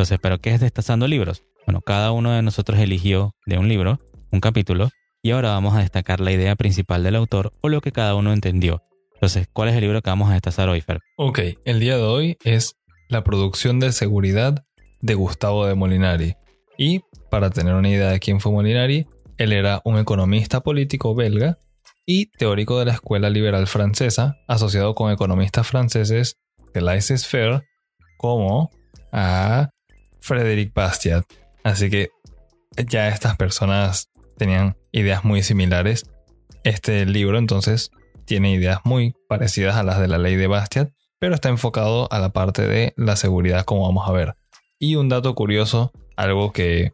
Entonces, 0.00 0.18
¿pero 0.18 0.38
qué 0.38 0.54
es 0.54 0.60
Destazando 0.60 1.06
Libros? 1.06 1.44
Bueno, 1.66 1.82
cada 1.82 2.10
uno 2.12 2.32
de 2.32 2.40
nosotros 2.40 2.78
eligió 2.78 3.34
de 3.44 3.58
un 3.58 3.68
libro, 3.68 3.98
un 4.32 4.40
capítulo, 4.40 4.88
y 5.20 5.32
ahora 5.32 5.50
vamos 5.50 5.76
a 5.76 5.80
destacar 5.80 6.20
la 6.20 6.32
idea 6.32 6.56
principal 6.56 7.02
del 7.02 7.16
autor 7.16 7.52
o 7.60 7.68
lo 7.68 7.82
que 7.82 7.92
cada 7.92 8.14
uno 8.14 8.32
entendió. 8.32 8.82
Entonces, 9.12 9.46
¿cuál 9.52 9.68
es 9.68 9.74
el 9.74 9.82
libro 9.82 10.00
que 10.00 10.08
vamos 10.08 10.30
a 10.30 10.32
destazar 10.32 10.70
hoy, 10.70 10.80
Fer? 10.80 11.00
Ok, 11.18 11.40
el 11.66 11.80
día 11.80 11.98
de 11.98 12.02
hoy 12.02 12.38
es 12.44 12.76
La 13.10 13.24
producción 13.24 13.78
de 13.78 13.92
seguridad 13.92 14.64
de 15.02 15.12
Gustavo 15.12 15.66
de 15.66 15.74
Molinari. 15.74 16.34
Y 16.78 17.00
para 17.30 17.50
tener 17.50 17.74
una 17.74 17.90
idea 17.90 18.08
de 18.08 18.20
quién 18.20 18.40
fue 18.40 18.52
Molinari, 18.52 19.06
él 19.36 19.52
era 19.52 19.82
un 19.84 19.98
economista 19.98 20.62
político 20.62 21.14
belga 21.14 21.58
y 22.06 22.30
teórico 22.30 22.78
de 22.78 22.86
la 22.86 22.94
escuela 22.94 23.28
liberal 23.28 23.66
francesa, 23.66 24.38
asociado 24.48 24.94
con 24.94 25.12
economistas 25.12 25.66
franceses 25.66 26.38
de 26.72 26.80
laissez-faire 26.80 27.64
como 28.16 28.70
a 29.12 29.68
Frédéric 30.20 30.72
Bastiat. 30.74 31.24
Así 31.64 31.90
que 31.90 32.10
ya 32.88 33.08
estas 33.08 33.36
personas 33.36 34.10
tenían 34.36 34.76
ideas 34.92 35.24
muy 35.24 35.42
similares. 35.42 36.10
Este 36.64 37.06
libro 37.06 37.38
entonces 37.38 37.90
tiene 38.24 38.52
ideas 38.52 38.80
muy 38.84 39.14
parecidas 39.28 39.76
a 39.76 39.82
las 39.82 39.98
de 39.98 40.08
la 40.08 40.18
ley 40.18 40.36
de 40.36 40.46
Bastiat, 40.46 40.90
pero 41.18 41.34
está 41.34 41.48
enfocado 41.48 42.10
a 42.12 42.18
la 42.18 42.30
parte 42.30 42.66
de 42.66 42.94
la 42.96 43.16
seguridad 43.16 43.64
como 43.64 43.82
vamos 43.82 44.08
a 44.08 44.12
ver. 44.12 44.34
Y 44.78 44.96
un 44.96 45.08
dato 45.08 45.34
curioso, 45.34 45.92
algo 46.16 46.52
que 46.52 46.92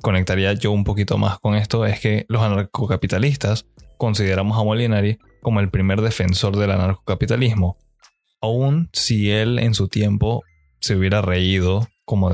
conectaría 0.00 0.52
yo 0.52 0.72
un 0.72 0.84
poquito 0.84 1.18
más 1.18 1.38
con 1.38 1.56
esto, 1.56 1.84
es 1.84 2.00
que 2.00 2.26
los 2.28 2.42
anarcocapitalistas 2.42 3.66
consideramos 3.98 4.58
a 4.58 4.62
Molinari 4.64 5.18
como 5.42 5.60
el 5.60 5.70
primer 5.70 6.00
defensor 6.00 6.56
del 6.56 6.70
anarcocapitalismo, 6.70 7.76
aun 8.40 8.88
si 8.92 9.30
él 9.30 9.58
en 9.58 9.74
su 9.74 9.88
tiempo 9.88 10.42
se 10.80 10.96
hubiera 10.96 11.22
reído, 11.22 11.88
como 12.06 12.30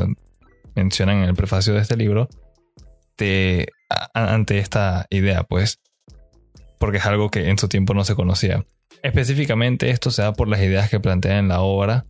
mencionan 0.77 1.19
en 1.19 1.25
el 1.25 1.35
prefacio 1.35 1.75
de 1.75 1.81
este 1.81 1.97
libro, 1.97 2.29
ante 4.15 4.59
esta 4.59 5.07
idea, 5.11 5.45
pues, 5.45 5.81
porque 6.79 6.99
es 6.99 7.07
algo 7.07 7.31
que 7.31 7.49
en 7.49 7.59
su 7.59 7.69
tiempo 7.69 7.95
no 7.95 8.05
se 8.05 8.15
conocía. 8.15 8.65
Específicamente 9.03 9.91
esto 9.91 10.11
se 10.11 10.23
da 10.23 10.33
por 10.33 10.49
las 10.49 10.61
ideas 10.61 10.91
que 10.91 11.01
plantea 11.01 11.39
en 11.39 11.49
la 11.49 11.61
obra, 11.61 12.07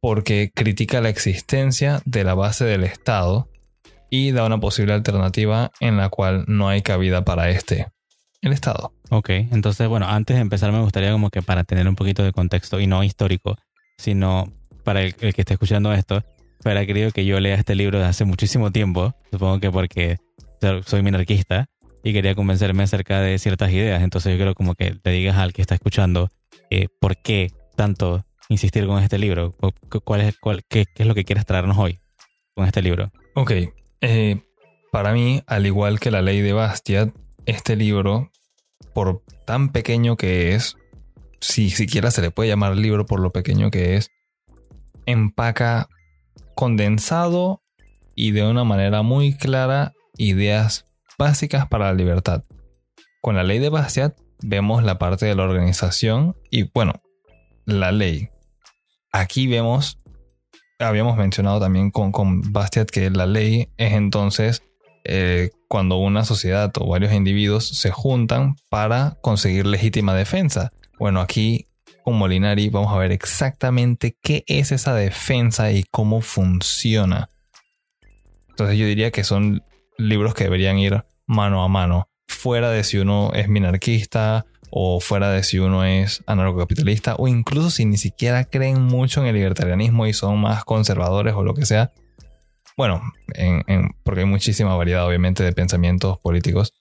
porque 0.00 0.50
critica 0.54 1.00
la 1.00 1.10
existencia 1.10 2.00
de 2.04 2.24
la 2.24 2.34
base 2.34 2.64
del 2.64 2.84
Estado 2.84 3.50
y 4.08 4.32
da 4.32 4.44
una 4.44 4.58
posible 4.58 4.92
alternativa 4.92 5.70
en 5.80 5.96
la 5.96 6.08
cual 6.08 6.44
no 6.48 6.68
hay 6.68 6.82
cabida 6.82 7.24
para 7.24 7.50
este, 7.50 7.88
el 8.40 8.52
Estado. 8.52 8.92
Ok, 9.10 9.30
entonces 9.30 9.86
bueno, 9.88 10.06
antes 10.08 10.36
de 10.36 10.42
empezar 10.42 10.72
me 10.72 10.80
gustaría 10.80 11.12
como 11.12 11.30
que 11.30 11.42
para 11.42 11.64
tener 11.64 11.86
un 11.86 11.96
poquito 11.96 12.22
de 12.22 12.32
contexto 12.32 12.80
y 12.80 12.86
no 12.86 13.04
histórico, 13.04 13.56
sino 13.98 14.52
para 14.84 15.02
el, 15.02 15.14
que 15.14 15.28
esté 15.36 15.54
escuchando 15.54 15.92
esto, 15.92 16.24
fuera 16.60 16.84
querido 16.86 17.10
que 17.10 17.24
yo 17.24 17.40
lea 17.40 17.54
este 17.54 17.74
libro 17.74 17.98
de 17.98 18.04
hace 18.04 18.24
muchísimo 18.24 18.70
tiempo, 18.70 19.14
supongo 19.30 19.60
que 19.60 19.70
porque 19.70 20.18
soy 20.84 21.02
minarquista 21.02 21.66
y 22.02 22.12
quería 22.12 22.34
convencerme 22.34 22.82
acerca 22.82 23.20
de 23.20 23.38
ciertas 23.38 23.72
ideas, 23.72 24.02
entonces 24.02 24.32
yo 24.32 24.38
creo 24.38 24.54
como 24.54 24.74
que 24.74 24.96
le 25.02 25.12
digas 25.12 25.36
al 25.36 25.52
que 25.52 25.62
está 25.62 25.74
escuchando 25.74 26.30
eh, 26.70 26.88
por 27.00 27.16
qué 27.16 27.50
tanto 27.76 28.24
insistir 28.48 28.86
con 28.86 29.02
este 29.02 29.18
libro, 29.18 29.54
cuál 30.04 30.22
es, 30.22 30.38
cuál, 30.38 30.62
qué, 30.68 30.84
es 30.94 31.06
lo 31.06 31.14
que 31.14 31.24
quieres 31.24 31.46
traernos 31.46 31.78
hoy 31.78 31.98
con 32.54 32.66
este 32.66 32.82
libro. 32.82 33.10
Ok, 33.34 33.52
eh, 34.00 34.42
para 34.92 35.12
mí, 35.12 35.42
al 35.46 35.66
igual 35.66 36.00
que 36.00 36.10
la 36.10 36.20
ley 36.20 36.40
de 36.40 36.52
Bastiat, 36.52 37.10
este 37.46 37.76
libro, 37.76 38.30
por 38.92 39.22
tan 39.46 39.70
pequeño 39.70 40.16
que 40.16 40.54
es, 40.54 40.76
si 41.40 41.70
siquiera 41.70 42.10
se 42.10 42.22
le 42.22 42.30
puede 42.30 42.50
llamar 42.50 42.76
libro 42.76 43.06
por 43.06 43.20
lo 43.20 43.30
pequeño 43.30 43.70
que 43.70 43.96
es, 43.96 44.10
empaca 45.06 45.88
condensado 46.60 47.62
y 48.14 48.32
de 48.32 48.46
una 48.46 48.64
manera 48.64 49.00
muy 49.00 49.34
clara 49.34 49.94
ideas 50.18 50.84
básicas 51.18 51.66
para 51.66 51.86
la 51.86 51.94
libertad. 51.94 52.44
Con 53.22 53.34
la 53.34 53.44
ley 53.44 53.58
de 53.58 53.70
Bastiat 53.70 54.14
vemos 54.42 54.84
la 54.84 54.98
parte 54.98 55.24
de 55.24 55.34
la 55.34 55.44
organización 55.44 56.36
y 56.50 56.64
bueno, 56.64 57.00
la 57.64 57.92
ley. 57.92 58.28
Aquí 59.10 59.46
vemos, 59.46 59.96
habíamos 60.78 61.16
mencionado 61.16 61.60
también 61.60 61.90
con, 61.90 62.12
con 62.12 62.52
Bastiat 62.52 62.90
que 62.90 63.08
la 63.08 63.24
ley 63.24 63.70
es 63.78 63.94
entonces 63.94 64.62
eh, 65.04 65.48
cuando 65.66 65.96
una 65.96 66.26
sociedad 66.26 66.70
o 66.78 66.88
varios 66.88 67.14
individuos 67.14 67.68
se 67.68 67.90
juntan 67.90 68.56
para 68.68 69.16
conseguir 69.22 69.64
legítima 69.64 70.14
defensa. 70.14 70.72
Bueno, 70.98 71.22
aquí 71.22 71.69
Molinari 72.12 72.68
vamos 72.68 72.92
a 72.92 72.98
ver 72.98 73.12
exactamente 73.12 74.16
qué 74.22 74.44
es 74.46 74.72
esa 74.72 74.94
defensa 74.94 75.72
y 75.72 75.84
cómo 75.84 76.20
funciona. 76.20 77.28
Entonces 78.48 78.78
yo 78.78 78.86
diría 78.86 79.10
que 79.10 79.24
son 79.24 79.62
libros 79.98 80.34
que 80.34 80.44
deberían 80.44 80.78
ir 80.78 81.04
mano 81.26 81.62
a 81.62 81.68
mano, 81.68 82.08
fuera 82.26 82.70
de 82.70 82.84
si 82.84 82.98
uno 82.98 83.32
es 83.34 83.48
minarquista 83.48 84.46
o 84.70 85.00
fuera 85.00 85.30
de 85.30 85.42
si 85.42 85.58
uno 85.58 85.84
es 85.84 86.22
anarcocapitalista 86.26 87.16
o 87.16 87.26
incluso 87.28 87.70
si 87.70 87.84
ni 87.84 87.96
siquiera 87.96 88.44
creen 88.44 88.82
mucho 88.82 89.20
en 89.20 89.26
el 89.26 89.34
libertarianismo 89.34 90.06
y 90.06 90.12
son 90.12 90.40
más 90.40 90.64
conservadores 90.64 91.34
o 91.34 91.42
lo 91.42 91.54
que 91.54 91.66
sea. 91.66 91.92
Bueno, 92.76 93.02
porque 94.04 94.20
hay 94.20 94.26
muchísima 94.26 94.74
variedad 94.74 95.06
obviamente 95.06 95.42
de 95.42 95.52
pensamientos 95.52 96.18
políticos. 96.18 96.72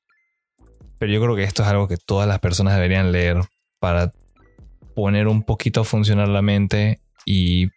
Pero 0.98 1.12
yo 1.12 1.22
creo 1.22 1.36
que 1.36 1.44
esto 1.44 1.64
es 1.64 1.70
algo 1.70 1.88
que 1.88 1.98
todas 1.98 2.28
las 2.28 2.40
personas 2.40 2.76
deberían 2.76 3.12
leer 3.12 3.42
para 3.80 4.12
poner 5.00 5.30
un 5.30 5.44
poquito 5.44 5.82
a 5.82 5.86
funcionar 5.86 6.28
la 6.28 6.42
mente 6.42 7.00
y 7.26 7.70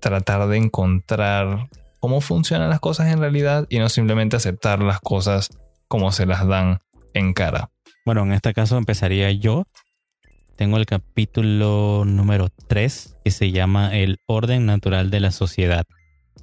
tratar 0.00 0.46
de 0.46 0.56
encontrar 0.56 1.68
cómo 1.98 2.20
funcionan 2.20 2.70
las 2.70 2.78
cosas 2.78 3.12
en 3.12 3.18
realidad 3.18 3.66
y 3.68 3.80
no 3.80 3.88
simplemente 3.88 4.36
aceptar 4.36 4.80
las 4.82 5.00
cosas 5.00 5.50
como 5.88 6.12
se 6.12 6.26
las 6.26 6.46
dan 6.46 6.78
en 7.12 7.32
cara. 7.32 7.70
Bueno, 8.06 8.22
en 8.22 8.32
este 8.34 8.54
caso 8.54 8.78
empezaría 8.78 9.32
yo. 9.32 9.64
Tengo 10.56 10.76
el 10.76 10.86
capítulo 10.86 12.04
número 12.06 12.50
3 12.68 13.16
que 13.24 13.32
se 13.32 13.50
llama 13.50 13.92
El 13.92 14.20
orden 14.26 14.64
natural 14.64 15.10
de 15.10 15.18
la 15.18 15.32
sociedad. 15.32 15.86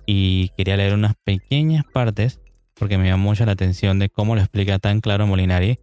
Y 0.06 0.50
quería 0.57 0.75
leer 0.75 0.94
unas 0.94 1.16
pequeñas 1.23 1.85
partes 1.85 2.41
porque 2.73 2.97
me 2.97 3.07
llama 3.07 3.23
mucho 3.23 3.45
la 3.45 3.53
atención 3.53 3.97
de 3.97 4.09
cómo 4.09 4.35
lo 4.35 4.41
explica 4.41 4.78
tan 4.78 5.00
claro 5.00 5.25
Molinari 5.25 5.79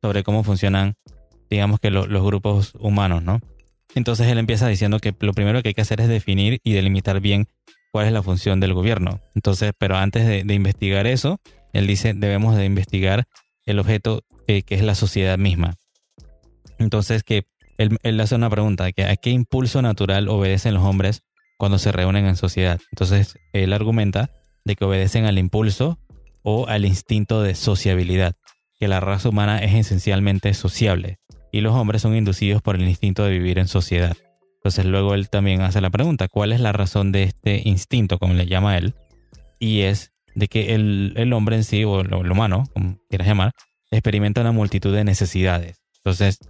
sobre 0.00 0.22
cómo 0.22 0.42
funcionan, 0.42 0.94
digamos 1.50 1.80
que 1.80 1.90
los 1.90 2.24
grupos 2.24 2.72
humanos, 2.78 3.22
¿no? 3.22 3.40
Entonces 3.96 4.28
él 4.28 4.36
empieza 4.36 4.68
diciendo 4.68 4.98
que 4.98 5.14
lo 5.20 5.32
primero 5.32 5.62
que 5.62 5.68
hay 5.68 5.74
que 5.74 5.80
hacer 5.80 6.02
es 6.02 6.08
definir 6.08 6.60
y 6.62 6.74
delimitar 6.74 7.20
bien 7.20 7.48
cuál 7.92 8.06
es 8.06 8.12
la 8.12 8.22
función 8.22 8.60
del 8.60 8.74
gobierno. 8.74 9.20
Entonces, 9.34 9.72
pero 9.78 9.96
antes 9.96 10.26
de, 10.26 10.54
investigar 10.54 11.06
eso, 11.06 11.40
él 11.72 11.86
dice, 11.86 12.12
debemos 12.12 12.56
de 12.56 12.66
investigar 12.66 13.26
el 13.64 13.78
objeto 13.78 14.22
eh, 14.48 14.62
que 14.62 14.74
es 14.74 14.82
la 14.82 14.94
sociedad 14.94 15.38
misma. 15.38 15.76
Entonces, 16.78 17.22
que 17.22 17.46
él, 17.78 18.20
hace 18.20 18.34
una 18.34 18.50
pregunta, 18.50 18.92
que 18.92 19.04
¿a 19.04 19.16
qué 19.16 19.30
impulso 19.30 19.80
natural 19.80 20.28
obedecen 20.28 20.74
los 20.74 20.82
hombres 20.82 21.22
cuando 21.56 21.78
se 21.78 21.90
reúnen 21.90 22.26
en 22.26 22.36
sociedad? 22.36 22.78
Entonces, 22.92 23.38
él 23.54 23.72
argumenta 23.72 24.30
de 24.66 24.76
que 24.76 24.84
obedecen 24.84 25.24
al 25.24 25.38
impulso 25.38 25.98
o 26.42 26.66
al 26.68 26.84
instinto 26.84 27.42
de 27.42 27.54
sociabilidad, 27.54 28.36
que 28.78 28.88
la 28.88 29.00
raza 29.00 29.30
humana 29.30 29.58
es 29.60 29.74
esencialmente 29.74 30.52
sociable 30.52 31.18
y 31.56 31.62
los 31.62 31.74
hombres 31.74 32.02
son 32.02 32.14
inducidos 32.14 32.60
por 32.60 32.76
el 32.76 32.86
instinto 32.86 33.24
de 33.24 33.30
vivir 33.30 33.58
en 33.58 33.66
sociedad. 33.66 34.14
Entonces 34.56 34.84
luego 34.84 35.14
él 35.14 35.30
también 35.30 35.62
hace 35.62 35.80
la 35.80 35.88
pregunta, 35.88 36.28
¿cuál 36.28 36.52
es 36.52 36.60
la 36.60 36.72
razón 36.72 37.12
de 37.12 37.22
este 37.22 37.62
instinto, 37.64 38.18
como 38.18 38.34
le 38.34 38.46
llama 38.46 38.76
él? 38.76 38.94
Y 39.58 39.80
es 39.80 40.12
de 40.34 40.48
que 40.48 40.74
el, 40.74 41.32
hombre 41.32 41.56
en 41.56 41.64
sí, 41.64 41.82
o 41.84 42.04
lo, 42.04 42.20
humano, 42.20 42.64
como 42.74 42.98
quieras 43.08 43.26
llamar, 43.26 43.52
experimenta 43.90 44.42
una 44.42 44.52
multitud 44.52 44.94
de 44.94 45.04
necesidades. 45.04 45.78
Entonces, 45.98 46.40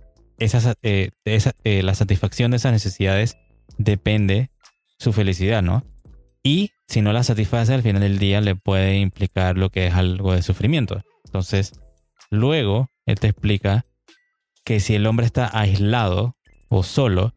eh, 0.83 1.11
eh, 1.25 1.83
la 1.85 1.95
satisfacción 1.95 2.51
de 2.51 2.57
esas 2.57 2.73
necesidades 2.73 3.37
depende 3.79 4.51
su 4.99 5.13
felicidad, 5.13 5.63
¿no? 5.63 5.85
Y 6.43 6.73
si 6.89 7.01
no 7.01 7.13
la 7.13 7.23
satisface, 7.23 7.73
al 7.75 7.83
final 7.83 8.03
del 8.03 8.19
día 8.19 8.41
le 8.41 8.57
puede 8.57 8.97
implicar 8.97 9.57
lo 9.57 9.71
que 9.71 9.87
es 9.87 9.95
algo 9.95 10.33
de 10.33 10.43
sufrimiento. 10.43 11.01
Entonces, 11.27 11.79
luego 12.29 12.91
él 13.05 13.21
te 13.21 13.29
explica 13.29 13.87
que 14.67 14.81
si 14.81 14.97
el 14.97 15.07
hombre 15.07 15.25
está 15.25 15.49
aislado 15.57 16.37
o 16.69 16.83
solo, 16.83 17.33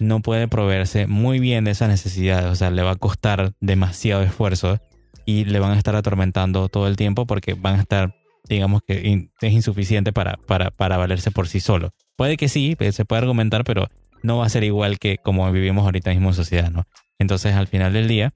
no 0.00 0.20
puede 0.20 0.48
proveerse 0.48 1.06
muy 1.06 1.38
bien 1.38 1.64
de 1.64 1.70
esas 1.70 1.88
necesidades, 1.88 2.46
o 2.46 2.56
sea, 2.56 2.72
le 2.72 2.82
va 2.82 2.90
a 2.90 2.96
costar 2.96 3.52
demasiado 3.60 4.22
esfuerzo 4.24 4.80
y 5.24 5.44
le 5.44 5.60
van 5.60 5.70
a 5.70 5.78
estar 5.78 5.94
atormentando 5.94 6.68
todo 6.68 6.88
el 6.88 6.96
tiempo 6.96 7.26
porque 7.28 7.54
van 7.54 7.76
a 7.76 7.82
estar, 7.82 8.16
digamos 8.48 8.82
que 8.86 9.28
es 9.40 9.52
insuficiente 9.52 10.12
para, 10.12 10.36
para, 10.48 10.72
para 10.72 10.96
valerse 10.96 11.30
por 11.30 11.46
sí 11.46 11.60
solo. 11.60 11.92
Puede 12.16 12.36
que 12.36 12.48
sí, 12.48 12.74
pues, 12.76 12.96
se 12.96 13.04
puede 13.04 13.20
argumentar, 13.20 13.62
pero 13.62 13.86
no 14.24 14.38
va 14.38 14.46
a 14.46 14.50
ser 14.50 14.64
igual 14.64 14.98
que 14.98 15.18
como 15.18 15.50
vivimos 15.52 15.84
ahorita 15.84 16.10
mismo 16.10 16.30
en 16.30 16.34
sociedad, 16.34 16.72
¿no? 16.72 16.84
Entonces, 17.20 17.54
al 17.54 17.68
final 17.68 17.92
del 17.92 18.08
día, 18.08 18.32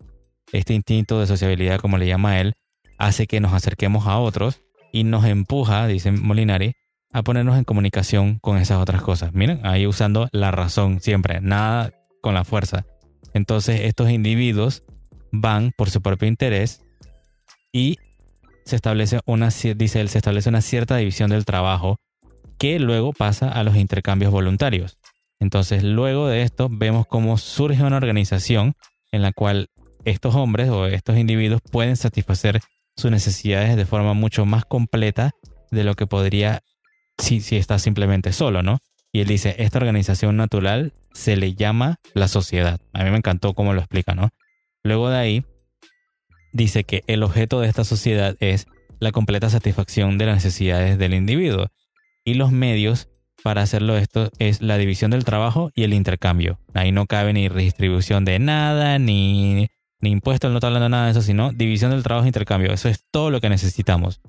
este 0.53 0.75
instinto 0.75 1.19
de 1.19 1.27
sociabilidad, 1.27 1.81
como 1.81 1.99
le 1.99 2.07
llama 2.07 2.41
él, 2.41 2.55
hace 2.99 3.27
que 3.27 3.41
nos 3.41 3.53
acerquemos 3.53 4.07
a 4.07 4.19
otros 4.19 4.61
y 4.93 5.03
nos 5.03 5.25
empuja, 5.25 5.89
dice 5.89 6.13
Molinari, 6.13 6.75
a 7.13 7.23
ponernos 7.23 7.57
en 7.57 7.65
comunicación 7.65 8.39
con 8.39 8.59
esas 8.59 8.79
otras 8.79 9.03
cosas. 9.03 9.33
Miren, 9.33 9.65
ahí 9.65 9.87
usando 9.87 10.29
la 10.33 10.51
razón 10.51 11.01
siempre, 11.01 11.41
nada 11.41 11.93
con 12.21 12.35
la 12.35 12.45
fuerza. 12.45 12.85
Entonces, 13.35 13.83
estos 13.83 14.11
individuos 14.11 14.83
van 15.33 15.73
por 15.77 15.91
su 15.91 16.01
propio 16.01 16.29
interés 16.29 16.83
y 17.73 17.97
se 18.65 18.77
establece 18.77 19.21
una, 19.27 19.49
dice 19.49 20.01
él, 20.01 20.09
se 20.09 20.19
establece 20.19 20.49
una 20.49 20.61
cierta 20.61 20.97
división 20.97 21.31
del 21.31 21.45
trabajo 21.45 21.97
que 22.59 22.79
luego 22.79 23.13
pasa 23.13 23.49
a 23.49 23.63
los 23.63 23.77
intercambios 23.77 24.33
voluntarios. 24.33 24.99
Entonces, 25.41 25.85
luego 25.85 26.29
de 26.29 26.43
esto, 26.43 26.69
vemos 26.71 27.07
cómo 27.07 27.39
surge 27.39 27.83
una 27.83 27.97
organización 27.97 28.75
en 29.13 29.23
la 29.23 29.33
cual 29.33 29.69
estos 30.05 30.35
hombres 30.35 30.69
o 30.69 30.87
estos 30.87 31.17
individuos 31.17 31.61
pueden 31.71 31.97
satisfacer 31.97 32.61
sus 32.97 33.11
necesidades 33.11 33.77
de 33.77 33.87
forma 33.87 34.15
mucho 34.15 34.45
más 34.45 34.65
completa 34.65 35.31
de 35.71 35.85
lo 35.85 35.95
que 35.95 36.07
podría 36.07 36.63
si, 37.19 37.41
si 37.41 37.57
está 37.57 37.79
simplemente 37.79 38.33
solo, 38.33 38.63
¿no? 38.63 38.79
Y 39.13 39.21
él 39.21 39.27
dice, 39.27 39.57
esta 39.59 39.79
organización 39.79 40.37
natural 40.37 40.93
se 41.13 41.37
le 41.37 41.55
llama 41.55 41.97
la 42.15 42.29
sociedad. 42.29 42.81
A 42.93 43.05
mí 43.05 43.11
me 43.11 43.17
encantó 43.17 43.55
cómo 43.55 43.73
lo 43.73 43.81
explica, 43.81 44.15
¿no? 44.15 44.31
Luego 44.83 45.11
de 45.11 45.19
ahí, 45.19 45.45
dice 46.53 46.85
que 46.85 47.03
el 47.07 47.23
objeto 47.23 47.61
de 47.61 47.69
esta 47.69 47.85
sociedad 47.85 48.37
es 48.41 48.67
la 49.01 49.13
completa 49.13 49.51
satisfacción 49.51 50.19
de 50.19 50.27
las 50.27 50.37
necesidades 50.37 50.99
del 50.99 51.15
individuo. 51.15 51.69
Y 52.25 52.35
los 52.35 52.53
medios 52.53 53.09
para 53.43 53.63
hacerlo 53.63 53.97
esto 53.97 54.31
es 54.39 54.61
la 54.61 54.79
división 54.79 55.11
del 55.11 55.25
trabajo 55.25 55.71
y 55.75 55.85
el 55.85 55.95
intercambio. 55.95 56.59
Ahí 56.75 56.93
no 56.93 57.07
cabe 57.07 57.33
ni 57.33 57.49
redistribución 57.49 58.25
de 58.25 58.39
nada, 58.39 58.99
ni, 58.99 59.69
ni 60.01 60.11
impuestos, 60.11 60.51
no 60.51 60.59
está 60.59 60.67
hablando 60.67 60.89
nada 60.89 61.07
de 61.07 61.13
eso, 61.13 61.23
sino 61.23 61.53
división 61.53 61.91
del 61.91 62.03
trabajo 62.03 62.25
e 62.25 62.29
intercambio. 62.29 62.73
Eso 62.73 62.89
es 62.89 63.05
todo 63.11 63.31
lo 63.31 63.41
que 63.41 63.49
necesitamos. 63.49 64.21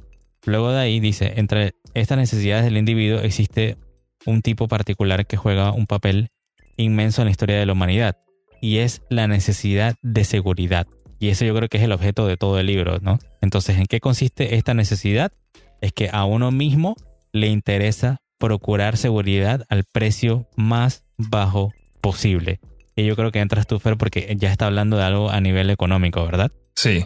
Luego 0.45 0.71
de 0.71 0.80
ahí 0.80 1.00
dice, 1.00 1.33
entre 1.38 1.75
estas 1.94 2.18
necesidades 2.18 2.65
del 2.65 2.77
individuo 2.77 3.19
existe 3.19 3.77
un 4.25 4.41
tipo 4.41 4.68
particular 4.68 5.25
que 5.25 5.38
juega 5.38 5.71
un 5.71 5.88
papel 5.88 6.30
inmenso 6.77 7.21
en 7.21 7.27
la 7.27 7.31
historia 7.31 7.57
de 7.57 7.65
la 7.65 7.74
humanidad 7.74 8.18
y 8.62 8.77
es 8.77 9.01
la 9.09 9.27
necesidad 9.27 9.95
de 10.01 10.24
seguridad. 10.24 10.88
Y 11.19 11.30
eso 11.30 11.45
yo 11.45 11.53
creo 11.56 11.68
que 11.68 11.77
es 11.77 11.83
el 11.83 11.91
objeto 11.91 12.27
de 12.27 12.38
todo 12.38 12.59
el 12.59 12.68
libro, 12.68 13.00
¿no? 13.01 13.19
Entonces, 13.41 13.77
¿en 13.77 13.86
qué 13.86 14.00
consiste 14.00 14.56
esta 14.56 14.74
necesidad? 14.74 15.33
Es 15.81 15.91
que 15.91 16.09
a 16.12 16.24
uno 16.25 16.51
mismo 16.51 16.95
le 17.33 17.47
interesa 17.47 18.21
procurar 18.38 18.95
seguridad 18.95 19.65
al 19.69 19.83
precio 19.83 20.47
más 20.56 21.03
bajo 21.18 21.74
posible. 22.01 22.59
Y 22.95 23.06
yo 23.06 23.15
creo 23.15 23.31
que 23.31 23.39
entras 23.39 23.68
tú, 23.68 23.80
Fer, 23.80 23.97
porque 23.97 24.33
ya 24.38 24.51
está 24.51 24.65
hablando 24.65 24.97
de 24.97 25.03
algo 25.03 25.30
a 25.30 25.42
nivel 25.42 25.69
económico, 25.69 26.25
¿verdad? 26.25 26.51
Sí. 26.75 27.06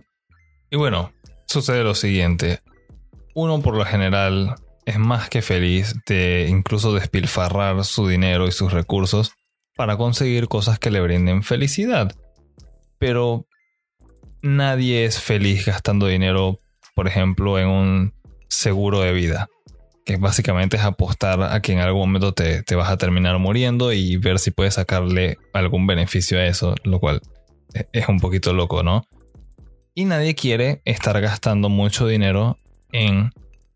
Y 0.70 0.76
bueno, 0.76 1.12
sucede 1.48 1.84
lo 1.84 1.96
siguiente. 1.96 2.62
Uno 3.34 3.62
por 3.62 3.76
lo 3.76 3.86
general 3.86 4.56
es 4.86 5.00
más 5.00 5.30
que 5.30 5.42
feliz 5.42 5.96
de 6.06 6.48
incluso 6.50 6.94
despilfarrar 6.94 7.84
su 7.86 8.08
dinero 8.08 8.48
y 8.48 8.52
sus 8.52 8.74
recursos 8.74 9.34
para 9.76 9.98
conseguir 9.98 10.48
cosas 10.48 10.80
que 10.80 10.92
le 10.92 11.02
brinden 11.02 11.44
felicidad. 11.44 12.16
Pero 13.00 13.48
nadie 14.42 15.06
es 15.06 15.20
feliz 15.20 15.66
gastando 15.66 16.08
dinero, 16.08 16.60
por 16.96 17.08
ejemplo, 17.08 17.58
en 17.60 17.68
un 17.68 18.14
seguro 18.50 19.02
de 19.02 19.14
vida 19.14 19.50
que 20.06 20.18
básicamente 20.18 20.78
es 20.78 20.84
apostar 20.84 21.42
a 21.42 21.62
que 21.62 21.74
en 21.74 21.80
algún 21.80 22.02
momento 22.02 22.34
te, 22.34 22.64
vas 22.76 22.90
a 22.90 22.98
terminar 22.98 23.38
muriendo 23.40 23.94
y 23.94 24.18
ver 24.18 24.40
si 24.40 24.52
puedes 24.52 24.76
sacarle 24.76 25.38
algún 25.54 25.88
beneficio 25.88 26.40
a 26.40 26.46
eso, 26.46 26.76
lo 26.84 27.00
cual 27.00 27.22
es 27.92 28.08
un 28.08 28.20
poquito 28.20 28.54
loco, 28.54 28.84
¿no? 28.84 29.06
Y 29.96 30.06
nadie 30.06 30.36
quiere 30.36 30.82
estar 30.86 31.20
gastando 31.22 31.70
mucho 31.70 32.08
dinero 32.08 32.58
en 32.94 33.32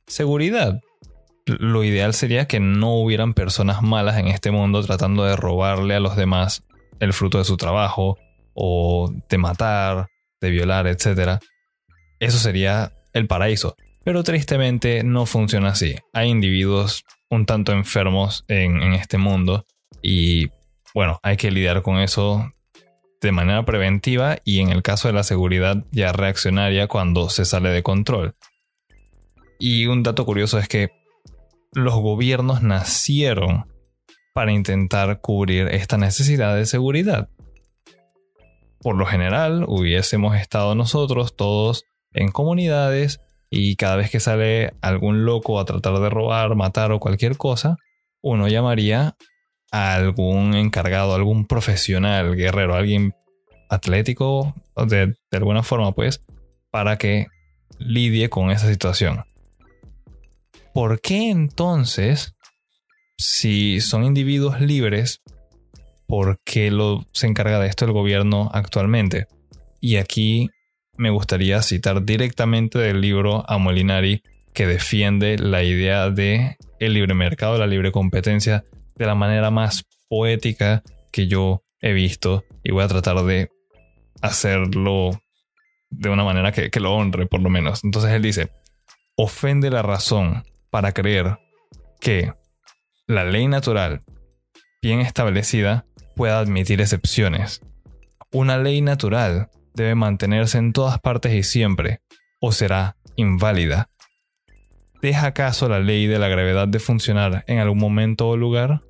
seguridad. 0.08 0.80
Lo 1.46 1.84
ideal 1.84 2.14
sería 2.14 2.48
que 2.48 2.62
no 2.62 2.94
hubieran 2.96 3.34
personas 3.34 3.82
malas 3.82 4.18
en 4.18 4.28
este 4.28 4.52
mundo 4.52 4.82
tratando 4.84 5.26
de 5.26 5.36
robarle 5.36 5.96
a 5.96 6.00
los 6.00 6.16
demás 6.16 6.64
el 7.00 7.12
fruto 7.12 7.38
de 7.38 7.46
su 7.46 7.58
trabajo 7.58 8.18
o 8.54 9.12
de 9.30 9.38
matar, 9.38 10.08
de 10.42 10.50
violar, 10.50 10.88
etc. 10.88 11.40
Eso 12.20 12.38
sería 12.38 12.94
el 13.14 13.28
paraíso. 13.28 13.76
Pero 14.04 14.24
tristemente 14.24 15.04
no 15.04 15.26
funciona 15.26 15.70
así. 15.70 15.96
Hay 16.14 16.30
individuos 16.30 17.04
un 17.30 17.46
tanto 17.46 17.74
enfermos 17.74 18.46
en, 18.48 18.94
este 18.94 19.18
mundo 19.18 19.66
y 20.02 20.48
bueno, 20.94 21.20
hay 21.24 21.38
que 21.38 21.52
lidiar 21.52 21.82
con 21.82 22.00
eso 22.00 22.54
de 23.22 23.32
manera 23.32 23.66
preventiva 23.66 24.38
y 24.46 24.62
en 24.62 24.70
el 24.70 24.82
caso 24.82 25.08
de 25.08 25.14
la 25.14 25.24
seguridad 25.24 25.84
ya 25.92 26.14
reaccionaria 26.14 26.88
cuando 26.88 27.30
se 27.30 27.46
sale 27.46 27.70
de 27.70 27.84
control. 27.84 28.36
Y 29.60 29.88
un 29.88 30.04
dato 30.04 30.26
curioso 30.26 30.60
es 30.60 30.68
que 30.68 30.90
los 31.74 31.96
gobiernos 31.96 32.62
nacieron 32.62 33.66
para 34.34 34.52
intentar 34.52 35.20
cubrir 35.22 35.68
esta 35.68 35.98
necesidad 35.98 36.56
de 36.56 36.66
seguridad. 36.66 37.30
Por 38.80 38.96
lo 38.96 39.06
general, 39.06 39.66
hubiésemos 39.68 40.36
estado 40.36 40.76
nosotros 40.76 41.36
todos 41.36 41.84
en 42.14 42.32
comunidades 42.32 43.20
y 43.50 43.76
cada 43.76 43.96
vez 43.96 44.12
que 44.12 44.20
sale 44.20 44.74
algún 44.82 45.26
loco 45.26 45.60
a 45.60 45.66
tratar 45.66 46.00
de 46.00 46.10
robar, 46.10 46.56
matar 46.56 46.92
o 46.92 47.00
cualquier 47.00 47.38
cosa, 47.38 47.78
uno 48.22 48.48
llamaría 48.48 49.16
a 49.72 49.96
algún 49.96 50.54
encargado, 50.54 51.16
algún 51.16 51.48
profesional, 51.48 52.36
guerrero, 52.36 52.76
alguien 52.76 53.14
atlético, 53.70 54.54
de, 54.76 55.08
de 55.08 55.38
alguna 55.38 55.64
forma, 55.64 55.94
pues, 55.94 56.22
para 56.72 56.98
que 56.98 57.28
lidie 57.80 58.30
con 58.30 58.52
esa 58.52 58.68
situación. 58.68 59.24
¿Por 60.78 61.02
qué 61.02 61.32
entonces, 61.32 62.36
si 63.18 63.82
son 63.82 64.04
individuos 64.04 64.62
libres, 64.62 65.24
por 66.06 66.40
qué 66.46 66.70
lo, 66.70 67.04
se 67.14 67.26
encarga 67.26 67.58
de 67.58 67.68
esto 67.68 67.86
el 67.86 67.94
gobierno 67.94 68.52
actualmente? 68.54 69.26
Y 69.82 69.96
aquí 69.96 70.52
me 70.96 71.10
gustaría 71.10 71.64
citar 71.64 72.06
directamente 72.06 72.78
del 72.78 73.02
libro 73.02 73.44
a 73.50 73.58
Molinari 73.58 74.22
que 74.54 74.68
defiende 74.68 75.40
la 75.40 75.64
idea 75.64 76.12
de 76.12 76.58
el 76.80 76.94
libre 76.94 77.16
mercado, 77.16 77.58
la 77.58 77.66
libre 77.66 77.92
competencia 77.92 78.64
de 78.98 79.06
la 79.08 79.16
manera 79.16 79.50
más 79.50 79.84
poética 80.08 80.84
que 81.12 81.26
yo 81.26 81.64
he 81.82 81.94
visto 81.94 82.44
y 82.64 82.70
voy 82.70 82.84
a 82.84 82.88
tratar 82.88 83.24
de 83.24 83.50
hacerlo 84.22 85.20
de 85.90 86.10
una 86.10 86.24
manera 86.24 86.52
que, 86.52 86.70
que 86.70 86.80
lo 86.80 86.94
honre 86.94 87.26
por 87.26 87.42
lo 87.42 87.50
menos. 87.50 87.84
Entonces 87.84 88.12
él 88.12 88.22
dice, 88.22 88.52
ofende 89.16 89.72
la 89.72 89.82
razón 89.82 90.44
para 90.70 90.94
creer 90.94 91.38
que 92.00 92.34
la 93.08 93.24
ley 93.24 93.48
natural 93.48 94.02
bien 94.82 95.00
establecida 95.00 95.86
pueda 96.16 96.40
admitir 96.40 96.82
excepciones. 96.82 97.62
Una 98.32 98.58
ley 98.58 98.82
natural 98.82 99.50
debe 99.74 99.96
mantenerse 99.96 100.58
en 100.58 100.74
todas 100.74 101.00
partes 101.00 101.34
y 101.34 101.44
siempre, 101.44 102.02
o 102.42 102.52
será 102.52 102.98
inválida. 103.16 103.90
¿Deja 105.02 105.28
acaso 105.28 105.70
la 105.70 105.80
ley 105.80 106.08
de 106.08 106.20
la 106.20 106.28
gravedad 106.28 106.68
de 106.68 106.80
funcionar 106.80 107.44
en 107.48 107.60
algún 107.60 107.78
momento 107.78 108.28
o 108.28 108.38
lugar? 108.38 108.82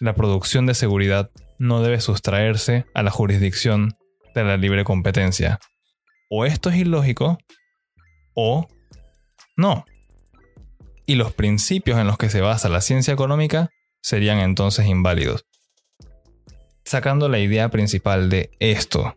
La 0.00 0.14
producción 0.14 0.66
de 0.66 0.74
seguridad 0.74 1.30
no 1.58 1.82
debe 1.82 2.00
sustraerse 2.00 2.84
a 2.94 3.02
la 3.02 3.10
jurisdicción 3.10 3.94
de 4.34 4.44
la 4.44 4.56
libre 4.56 4.84
competencia. 4.84 5.58
O 6.28 6.44
esto 6.44 6.68
es 6.68 6.76
ilógico, 6.76 7.38
o 8.34 8.68
no. 9.56 9.84
Y 11.06 11.16
los 11.16 11.32
principios 11.32 11.98
en 11.98 12.06
los 12.06 12.16
que 12.16 12.30
se 12.30 12.40
basa 12.40 12.68
la 12.68 12.80
ciencia 12.80 13.12
económica 13.12 13.70
serían 14.02 14.38
entonces 14.38 14.86
inválidos. 14.86 15.44
Sacando 16.84 17.28
la 17.28 17.38
idea 17.38 17.70
principal 17.70 18.28
de 18.28 18.50
esto, 18.58 19.16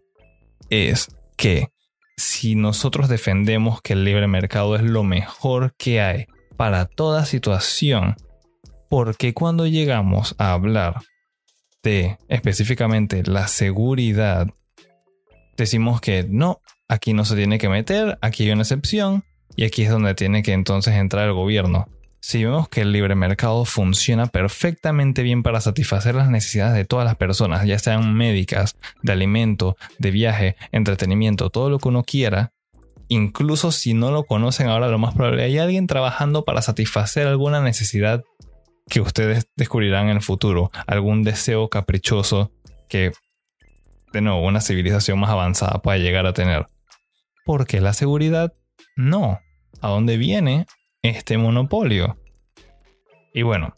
es 0.69 1.09
que 1.35 1.69
si 2.17 2.55
nosotros 2.55 3.09
defendemos 3.09 3.81
que 3.81 3.93
el 3.93 4.03
libre 4.03 4.27
mercado 4.27 4.75
es 4.75 4.81
lo 4.81 5.03
mejor 5.03 5.75
que 5.77 6.01
hay 6.01 6.25
para 6.57 6.85
toda 6.85 7.25
situación, 7.25 8.15
porque 8.89 9.33
cuando 9.33 9.67
llegamos 9.67 10.35
a 10.37 10.53
hablar 10.53 11.01
de 11.83 12.17
específicamente 12.27 13.23
la 13.23 13.47
seguridad, 13.47 14.47
decimos 15.57 16.01
que 16.01 16.25
no, 16.27 16.61
aquí 16.87 17.13
no 17.13 17.23
se 17.25 17.35
tiene 17.35 17.59
que 17.59 17.69
meter, 17.69 18.17
aquí 18.21 18.45
hay 18.45 18.51
una 18.51 18.63
excepción 18.63 19.23
y 19.57 19.65
aquí 19.65 19.83
es 19.83 19.89
donde 19.89 20.15
tiene 20.15 20.43
que 20.43 20.53
entonces 20.53 20.93
entrar 20.93 21.27
el 21.27 21.33
gobierno. 21.33 21.89
Si 22.21 22.43
vemos 22.43 22.69
que 22.69 22.81
el 22.81 22.91
libre 22.91 23.15
mercado 23.15 23.65
funciona 23.65 24.27
perfectamente 24.27 25.23
bien 25.23 25.43
para 25.43 25.61
satisfacer 25.61 26.15
las 26.15 26.29
necesidades 26.29 26.75
de 26.75 26.85
todas 26.85 27.05
las 27.05 27.15
personas, 27.15 27.65
ya 27.65 27.79
sean 27.79 28.13
médicas, 28.13 28.77
de 29.01 29.11
alimento, 29.11 29.75
de 29.97 30.11
viaje, 30.11 30.55
entretenimiento, 30.71 31.49
todo 31.49 31.69
lo 31.69 31.79
que 31.79 31.87
uno 31.87 32.03
quiera, 32.03 32.53
incluso 33.07 33.71
si 33.71 33.93
no 33.93 34.11
lo 34.11 34.25
conocen 34.25 34.67
ahora, 34.67 34.89
lo 34.89 34.99
más 34.99 35.15
probable 35.15 35.43
hay 35.43 35.57
alguien 35.57 35.87
trabajando 35.87 36.45
para 36.45 36.61
satisfacer 36.61 37.27
alguna 37.27 37.59
necesidad 37.59 38.23
que 38.89 39.01
ustedes 39.01 39.47
descubrirán 39.55 40.09
en 40.09 40.17
el 40.17 40.21
futuro, 40.21 40.69
algún 40.85 41.23
deseo 41.23 41.67
caprichoso 41.69 42.51
que, 42.89 43.11
de 44.13 44.21
nuevo, 44.21 44.45
una 44.45 44.61
civilización 44.61 45.19
más 45.19 45.31
avanzada 45.31 45.81
pueda 45.81 45.97
llegar 45.97 46.27
a 46.27 46.33
tener. 46.33 46.67
Porque 47.43 47.81
la 47.81 47.93
seguridad, 47.93 48.53
no. 48.95 49.39
¿A 49.81 49.89
dónde 49.89 50.17
viene 50.17 50.65
este 51.01 51.37
monopolio? 51.37 52.17
Y 53.33 53.43
bueno, 53.43 53.75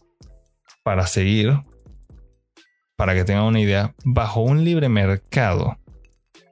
para 0.84 1.06
seguir, 1.08 1.60
para 2.96 3.14
que 3.14 3.24
tengan 3.24 3.44
una 3.44 3.60
idea, 3.60 3.96
bajo 4.04 4.42
un 4.42 4.64
libre 4.64 4.90
mercado, 4.90 5.78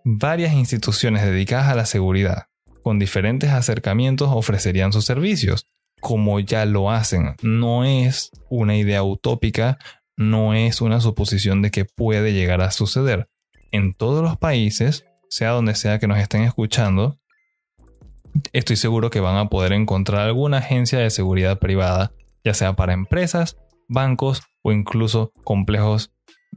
varias 0.04 0.54
instituciones 0.54 1.24
dedicadas 1.24 1.68
a 1.68 1.76
la 1.76 1.86
seguridad, 1.86 2.48
con 2.84 3.00
diferentes 3.00 3.50
acercamientos, 3.52 4.30
ofrecerían 4.32 4.94
sus 4.94 5.06
servicios, 5.06 5.68
como 6.00 6.40
ya 6.40 6.66
lo 6.66 6.92
hacen. 6.92 7.36
No 7.42 7.84
es 7.84 8.32
una 8.50 8.76
idea 8.78 9.04
utópica, 9.04 9.78
no 10.16 10.54
es 10.54 10.82
una 10.82 11.02
suposición 11.02 11.62
de 11.62 11.72
que 11.72 11.86
puede 11.86 12.34
llegar 12.34 12.62
a 12.62 12.72
suceder. 12.72 13.30
En 13.72 13.94
todos 13.94 14.24
los 14.24 14.38
países, 14.38 15.06
sea 15.30 15.50
donde 15.50 15.76
sea 15.76 16.00
que 16.00 16.08
nos 16.08 16.20
estén 16.20 16.44
escuchando, 16.44 17.20
estoy 18.54 18.76
seguro 18.76 19.10
que 19.10 19.20
van 19.20 19.38
a 19.38 19.50
poder 19.50 19.74
encontrar 19.74 20.22
alguna 20.28 20.58
agencia 20.58 21.00
de 21.00 21.10
seguridad 21.10 21.60
privada, 21.60 22.12
ya 22.44 22.54
sea 22.54 22.74
para 22.74 22.94
empresas, 22.94 23.58
bancos 23.88 24.44
o 24.62 24.72
incluso 24.72 25.32
complejos 25.44 26.12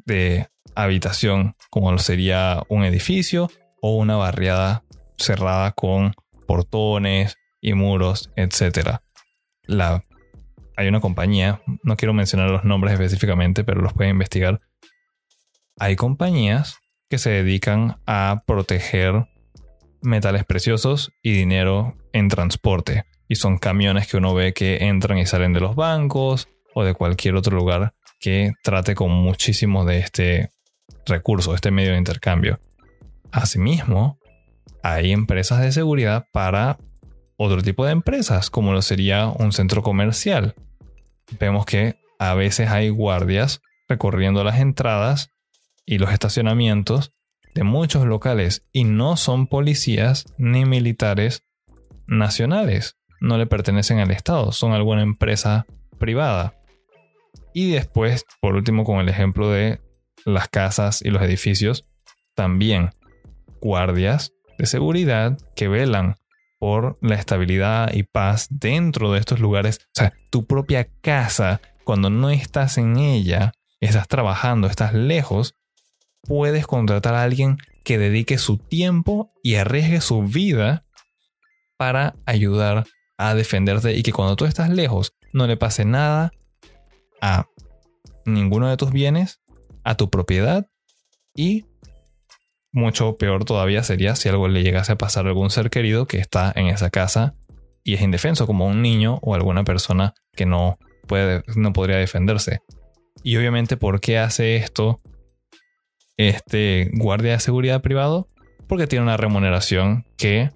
de 0.07 0.49
habitación, 0.75 1.55
como 1.71 1.97
sería 1.99 2.63
un 2.69 2.85
edificio 2.85 3.51
o 3.81 3.97
una 3.97 4.17
barriada 4.17 4.85
cerrada 5.17 5.73
con 5.73 6.15
portones 6.47 7.37
y 7.61 7.75
muros, 7.75 8.31
etc. 8.37 8.99
Hay 10.77 10.89
una 10.89 11.01
compañía, 11.01 11.61
no 11.83 11.97
quiero 11.97 12.15
mencionar 12.15 12.51
los 12.51 12.65
nombres 12.65 12.95
específicamente, 12.95 13.65
pero 13.65 13.83
los 13.83 13.93
pueden 13.93 14.13
investigar. 14.13 14.61
Hay 15.79 15.97
compañías 15.97 16.79
que 17.09 17.19
se 17.19 17.31
dedican 17.31 18.01
a 18.07 18.43
proteger 18.47 19.27
metales 20.03 20.45
preciosos 20.45 21.13
y 21.23 21.33
dinero 21.33 21.97
en 22.13 22.29
transporte. 22.29 23.05
Y 23.29 23.37
son 23.37 23.59
camiones 23.59 24.09
que 24.09 24.17
uno 24.17 24.35
ve 24.35 24.53
que 24.53 24.87
entran 24.87 25.19
y 25.19 25.27
salen 25.27 25.53
de 25.53 25.61
los 25.61 25.77
bancos 25.77 26.49
o 26.75 26.85
de 26.85 26.95
cualquier 26.95 27.37
otro 27.37 27.57
lugar 27.57 27.95
que 28.19 28.53
trate 28.63 28.95
con 28.95 29.11
muchísimo 29.11 29.85
de 29.85 29.99
este 29.99 30.51
recurso, 31.07 31.55
este 31.55 31.71
medio 31.71 31.93
de 31.93 31.99
intercambio. 31.99 32.61
Asimismo, 33.33 34.19
hay 34.83 35.13
empresas 35.13 35.61
de 35.61 35.73
seguridad 35.73 36.27
para 36.33 36.79
otro 37.37 37.63
tipo 37.63 37.87
de 37.87 37.93
empresas, 37.93 38.51
como 38.51 38.73
lo 38.73 38.83
sería 38.83 39.29
un 39.29 39.53
centro 39.53 39.83
comercial. 39.83 40.55
Vemos 41.39 41.65
que 41.65 41.97
a 42.19 42.35
veces 42.35 42.69
hay 42.69 42.91
guardias 42.91 43.63
recorriendo 43.89 44.45
las 44.45 44.61
entradas 44.61 45.31
y 45.87 45.99
los 45.99 46.13
estacionamientos 46.13 47.13
de 47.55 47.65
muchos 47.65 48.07
locales 48.07 48.67
y 48.73 48.85
no 48.85 49.17
son 49.17 49.47
policías 49.47 50.27
ni 50.39 50.65
militares 50.65 51.45
nacionales. 52.07 52.97
No 53.21 53.39
le 53.39 53.47
pertenecen 53.47 53.99
al 53.99 54.11
Estado, 54.11 54.53
son 54.53 54.73
alguna 54.73 55.03
empresa 55.03 55.67
privada. 55.99 56.55
Y 57.53 57.71
después, 57.71 58.25
por 58.41 58.55
último, 58.55 58.85
con 58.85 58.99
el 58.99 59.09
ejemplo 59.09 59.51
de 59.51 59.81
las 60.25 60.49
casas 60.49 61.03
y 61.03 61.11
los 61.11 61.23
edificios, 61.23 61.89
también 62.35 62.91
guardias 63.61 64.33
de 64.59 64.67
seguridad 64.67 65.39
que 65.55 65.69
velan 65.69 66.17
por 66.59 66.99
la 67.01 67.15
estabilidad 67.15 67.93
y 67.93 68.03
paz 68.03 68.47
dentro 68.51 69.13
de 69.13 69.19
estos 69.19 69.41
lugares. 69.41 69.81
O 69.87 69.95
sea, 69.95 70.13
tu 70.31 70.47
propia 70.47 70.89
casa, 71.01 71.61
cuando 71.85 72.11
no 72.11 72.31
estás 72.31 72.79
en 72.79 72.99
ella, 72.99 73.53
estás 73.81 74.09
trabajando, 74.09 74.69
estás 74.69 74.93
lejos, 74.93 75.55
puedes 76.23 76.67
contratar 76.67 77.15
a 77.15 77.23
alguien 77.23 77.59
que 77.85 77.99
dedique 77.99 78.39
su 78.39 78.59
tiempo 78.59 79.33
y 79.43 79.57
arriesgue 79.57 80.01
su 80.01 80.23
vida 80.23 80.85
para 81.77 82.15
ayudar 82.27 82.87
a 83.17 83.35
defenderte 83.35 83.95
y 83.95 84.03
que 84.03 84.13
cuando 84.13 84.37
tú 84.37 84.45
estás 84.45 84.71
lejos 84.71 85.15
no 85.33 85.47
le 85.47 85.57
pase 85.57 85.85
nada 85.85 86.33
a 87.21 87.47
ninguno 88.25 88.69
de 88.69 88.77
tus 88.77 88.91
bienes, 88.91 89.41
a 89.85 89.97
tu 89.97 90.11
propiedad 90.11 90.67
y 91.35 91.65
mucho 92.73 93.17
peor 93.17 93.45
todavía 93.45 93.83
sería 93.83 94.15
si 94.15 94.29
algo 94.29 94.49
le 94.49 94.63
llegase 94.63 94.93
a 94.93 94.99
pasar 94.99 95.27
a 95.27 95.29
algún 95.31 95.51
ser 95.51 95.71
querido 95.71 96.07
que 96.07 96.19
está 96.19 96.53
en 96.55 96.69
esa 96.69 96.91
casa 96.91 97.35
y 97.83 97.95
es 97.95 98.03
indefenso, 98.03 98.47
como 98.47 98.67
un 98.67 98.83
niño 98.83 99.19
o 99.23 99.35
alguna 99.35 99.65
persona 99.65 100.15
que 100.33 100.47
no, 100.47 100.79
puede, 101.07 101.43
no 101.57 101.73
podría 101.73 101.97
defenderse. 101.97 102.61
Y 103.23 103.37
obviamente, 103.37 103.77
¿por 103.77 104.01
qué 104.01 104.19
hace 104.19 104.57
esto 104.57 105.01
este 106.29 106.91
guardia 106.95 107.33
de 107.33 107.41
seguridad 107.41 107.81
privado? 107.81 108.29
Porque 108.67 108.87
tiene 108.87 109.05
una 109.05 109.17
remuneración 109.17 110.05
que 110.17 110.51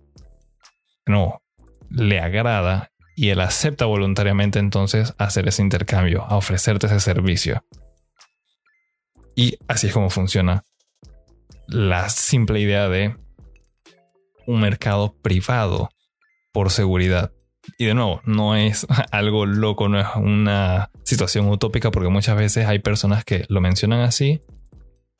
no 1.06 1.42
le 1.90 2.21
agrada 2.21 2.90
y 3.16 3.30
él 3.30 3.40
acepta 3.40 3.87
voluntariamente 3.87 4.59
entonces 4.59 5.14
hacer 5.18 5.49
ese 5.49 5.62
intercambio, 5.62 6.25
a 6.25 6.37
ofrecerte 6.37 6.87
ese 6.87 7.00
servicio. 7.00 7.64
Y 9.37 9.59
así 9.68 9.88
es 9.88 9.92
como 9.92 10.11
funciona 10.11 10.64
la 11.66 12.09
simple 12.09 12.61
idea 12.61 12.88
de 12.88 13.16
un 14.47 14.61
mercado 14.61 15.16
privado 15.23 15.88
por 16.52 16.71
seguridad. 16.71 17.33
Y 17.78 17.87
de 17.87 17.94
nuevo, 17.94 18.21
no 18.25 18.56
es 18.56 18.87
algo 19.11 19.47
loco, 19.47 19.88
no 19.88 20.00
es 20.00 20.06
una 20.16 20.90
situación 21.04 21.49
utópica 21.49 21.90
porque 21.90 22.11
muchas 22.11 22.37
veces 22.37 22.66
hay 22.66 22.80
personas 22.80 23.25
que 23.25 23.44
lo 23.49 23.61
mencionan 23.61 24.00
así 24.00 24.40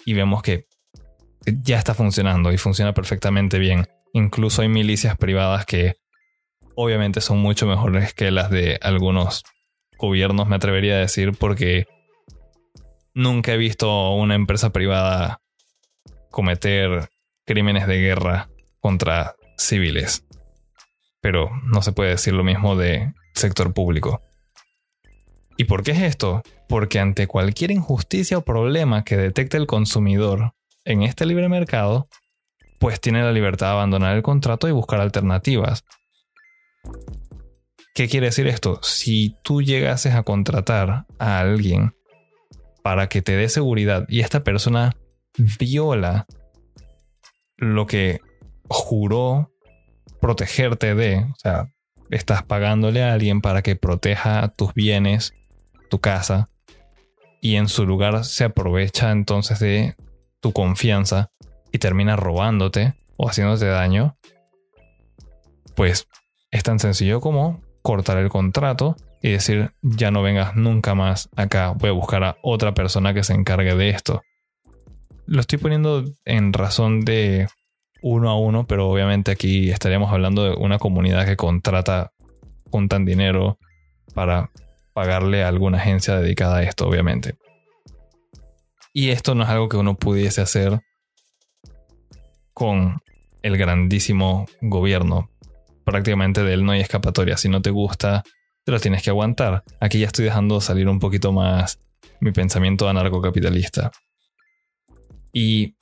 y 0.05 0.15
vemos 0.15 0.43
que 0.43 0.67
ya 1.47 1.79
está 1.79 1.95
funcionando 1.95 2.53
y 2.53 2.59
funciona 2.59 2.95
perfectamente 2.95 3.59
bien. 3.59 3.87
Incluso 4.13 4.63
hay 4.63 4.69
milicias 4.69 5.17
privadas 5.17 5.67
que 5.67 5.97
obviamente 6.75 7.21
son 7.21 7.39
mucho 7.39 7.67
mejores 7.67 8.15
que 8.15 8.31
las 8.31 8.51
de 8.51 8.79
algunos 8.83 9.43
gobiernos, 9.99 10.49
me 10.49 10.57
atrevería 10.57 10.95
a 10.95 10.99
decir, 10.99 11.33
porque 11.33 11.87
nunca 13.15 13.53
he 13.53 13.57
visto 13.57 14.13
una 14.15 14.35
empresa 14.35 14.71
privada 14.71 15.41
cometer 16.31 17.09
crímenes 17.47 17.87
de 17.87 18.01
guerra 18.01 18.49
contra 18.81 19.37
civiles. 19.57 20.27
Pero 21.21 21.51
no 21.65 21.81
se 21.83 21.93
puede 21.93 22.11
decir 22.11 22.35
lo 22.35 22.45
mismo 22.45 22.77
de 22.77 23.13
sector 23.35 23.73
público. 23.73 24.21
¿Y 25.57 25.65
por 25.65 25.83
qué 25.83 25.93
es 25.93 26.03
esto? 26.03 26.43
Porque 26.69 26.99
ante 26.99 27.27
cualquier 27.27 27.71
injusticia 27.71 28.39
o 28.39 28.45
problema 28.45 29.05
que 29.05 29.17
detecte 29.17 29.57
el 29.57 29.67
consumidor 29.67 30.55
en 30.85 31.03
este 31.03 31.27
libre 31.27 31.49
mercado, 31.49 32.09
pues 32.81 33.01
tiene 33.01 33.23
la 33.23 33.33
libertad 33.33 33.69
de 33.69 33.73
abandonar 33.73 34.17
el 34.17 34.23
contrato 34.23 34.69
y 34.69 34.73
buscar 34.73 35.01
alternativas. 35.01 35.85
¿Qué 37.95 38.09
quiere 38.09 38.27
decir 38.27 38.49
esto? 38.49 38.81
Si 38.83 39.37
tú 39.43 39.63
llegases 39.63 40.15
a 40.15 40.25
contratar 40.25 41.07
a 41.19 41.39
alguien 41.39 41.95
para 42.83 43.09
que 43.09 43.23
te 43.23 43.37
dé 43.37 43.49
seguridad 43.49 44.05
y 44.09 44.21
esta 44.21 44.41
persona 44.41 44.97
viola 45.59 46.27
lo 47.57 47.87
que 47.87 48.21
juró 48.69 49.53
protegerte 50.21 50.95
de, 50.95 51.19
o 51.19 51.35
sea, 51.37 51.69
estás 52.11 52.43
pagándole 52.43 53.03
a 53.03 53.13
alguien 53.13 53.41
para 53.41 53.63
que 53.63 53.77
proteja 53.77 54.49
tus 54.49 54.75
bienes, 54.75 55.33
tu 55.89 56.01
casa, 56.01 56.51
y 57.41 57.57
en 57.57 57.69
su 57.69 57.87
lugar 57.87 58.25
se 58.25 58.45
aprovecha 58.45 59.11
entonces 59.11 59.59
de 59.59 59.95
tu 60.41 60.53
confianza 60.53 61.31
y 61.73 61.79
termina 61.79 62.17
robándote 62.17 62.95
o 63.17 63.29
haciéndote 63.29 63.67
daño, 63.67 64.17
pues 65.75 66.09
es 66.51 66.63
tan 66.63 66.79
sencillo 66.79 67.21
como 67.21 67.61
cortar 67.83 68.19
el 68.19 68.31
contrato 68.31 68.97
y 69.21 69.31
decir 69.31 69.73
ya 69.83 70.11
no 70.11 70.23
vengas 70.23 70.57
nunca 70.57 70.95
más 70.95 71.29
acá, 71.37 71.71
voy 71.71 71.91
a 71.91 71.95
buscar 71.95 72.25
a 72.25 72.37
otra 72.43 72.75
persona 72.75 73.13
que 73.13 73.25
se 73.25 73.35
encargue 73.35 73.75
de 73.75 73.91
esto 73.91 74.23
lo 75.27 75.41
estoy 75.41 75.59
poniendo 75.59 76.05
en 76.25 76.53
razón 76.53 77.01
de 77.01 77.49
uno 78.03 78.31
a 78.31 78.39
uno, 78.39 78.67
pero 78.67 78.89
obviamente 78.89 79.31
aquí 79.31 79.71
estaríamos 79.71 80.13
hablando 80.13 80.45
de 80.45 80.55
una 80.55 80.79
comunidad 80.79 81.27
que 81.27 81.37
contrata, 81.37 82.13
juntan 82.71 83.05
dinero 83.05 83.59
para 84.15 84.51
pagarle 84.95 85.45
a 85.45 85.49
alguna 85.49 85.79
agencia 85.79 86.17
dedicada 86.17 86.59
a 86.59 86.63
esto, 86.63 86.89
obviamente. 86.89 87.37
Y 88.93 89.11
esto 89.11 89.35
no 89.35 89.43
es 89.43 89.51
algo 89.51 89.69
que 89.69 89.77
uno 89.77 89.97
pudiese 89.97 90.41
hacer 90.41 90.81
con 92.55 93.03
el 93.43 93.59
grandísimo 93.59 94.47
gobierno. 94.63 95.31
Prácticamente 95.85 96.43
de 96.43 96.55
él 96.55 96.65
no 96.65 96.73
hay 96.73 96.81
escapatoria. 96.81 97.37
Si 97.37 97.49
no 97.49 97.61
te 97.61 97.71
gusta, 97.71 98.23
te 98.65 98.73
lo 98.73 98.81
tienes 98.81 99.03
que 99.03 99.11
aguantar. 99.11 99.65
Aquí 99.81 99.99
ya 99.99 100.07
estoy 100.07 100.25
dejando 100.25 100.61
salir 100.61 100.89
un 100.89 101.01
poquito 101.01 101.33
más 101.33 101.81
mi 102.21 102.31
pensamiento 102.31 102.89
anarcocapitalista. 102.89 103.91
Y 105.33 105.77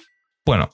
bueno, 0.44 0.70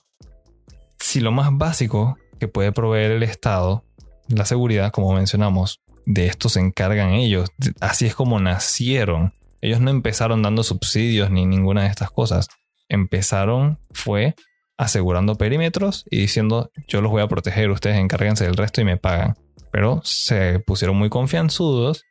si 0.97 1.19
lo 1.19 1.31
más 1.31 1.49
básico 1.51 2.17
que 2.39 2.47
puede 2.47 2.71
proveer 2.71 3.11
el 3.11 3.23
Estado, 3.23 3.83
la 4.29 4.45
seguridad, 4.45 4.91
como 4.91 5.13
mencionamos, 5.13 5.81
de 6.09 6.25
esto 6.25 6.49
se 6.49 6.59
encargan 6.59 7.11
ellos. 7.11 7.51
Así 7.79 8.07
es 8.07 8.15
como 8.15 8.39
nacieron. 8.39 9.31
Ellos 9.61 9.79
no 9.79 9.91
empezaron 9.91 10.41
dando 10.41 10.63
subsidios 10.63 11.29
ni 11.29 11.45
ninguna 11.45 11.83
de 11.83 11.89
estas 11.89 12.09
cosas. 12.09 12.47
Empezaron 12.89 13.77
fue 13.91 14.33
asegurando 14.75 15.35
perímetros 15.35 16.05
y 16.09 16.17
diciendo 16.17 16.71
yo 16.87 17.01
los 17.01 17.11
voy 17.11 17.21
a 17.21 17.27
proteger, 17.27 17.69
ustedes 17.69 17.97
encárguense 17.97 18.43
del 18.45 18.57
resto 18.57 18.81
y 18.81 18.85
me 18.85 18.97
pagan. 18.97 19.37
Pero 19.71 20.01
se 20.03 20.59
pusieron 20.59 20.97
muy 20.97 21.09
confianzudos 21.09 22.03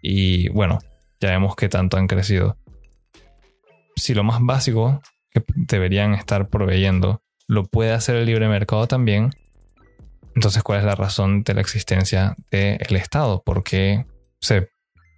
y 0.00 0.48
bueno, 0.48 0.78
ya 1.20 1.28
vemos 1.28 1.54
que 1.54 1.68
tanto 1.68 1.98
han 1.98 2.06
crecido. 2.06 2.56
Si 3.96 4.14
lo 4.14 4.24
más 4.24 4.38
básico 4.40 5.02
que 5.30 5.44
deberían 5.54 6.14
estar 6.14 6.48
proveyendo 6.48 7.20
lo 7.48 7.64
puede 7.64 7.92
hacer 7.92 8.16
el 8.16 8.24
libre 8.24 8.48
mercado 8.48 8.86
también, 8.86 9.34
entonces 10.34 10.62
¿cuál 10.62 10.80
es 10.80 10.84
la 10.84 10.94
razón 10.94 11.42
de 11.42 11.54
la 11.54 11.60
existencia 11.60 12.36
del 12.50 12.96
Estado? 12.96 13.42
¿Por 13.44 13.64
qué 13.64 14.06
se 14.40 14.68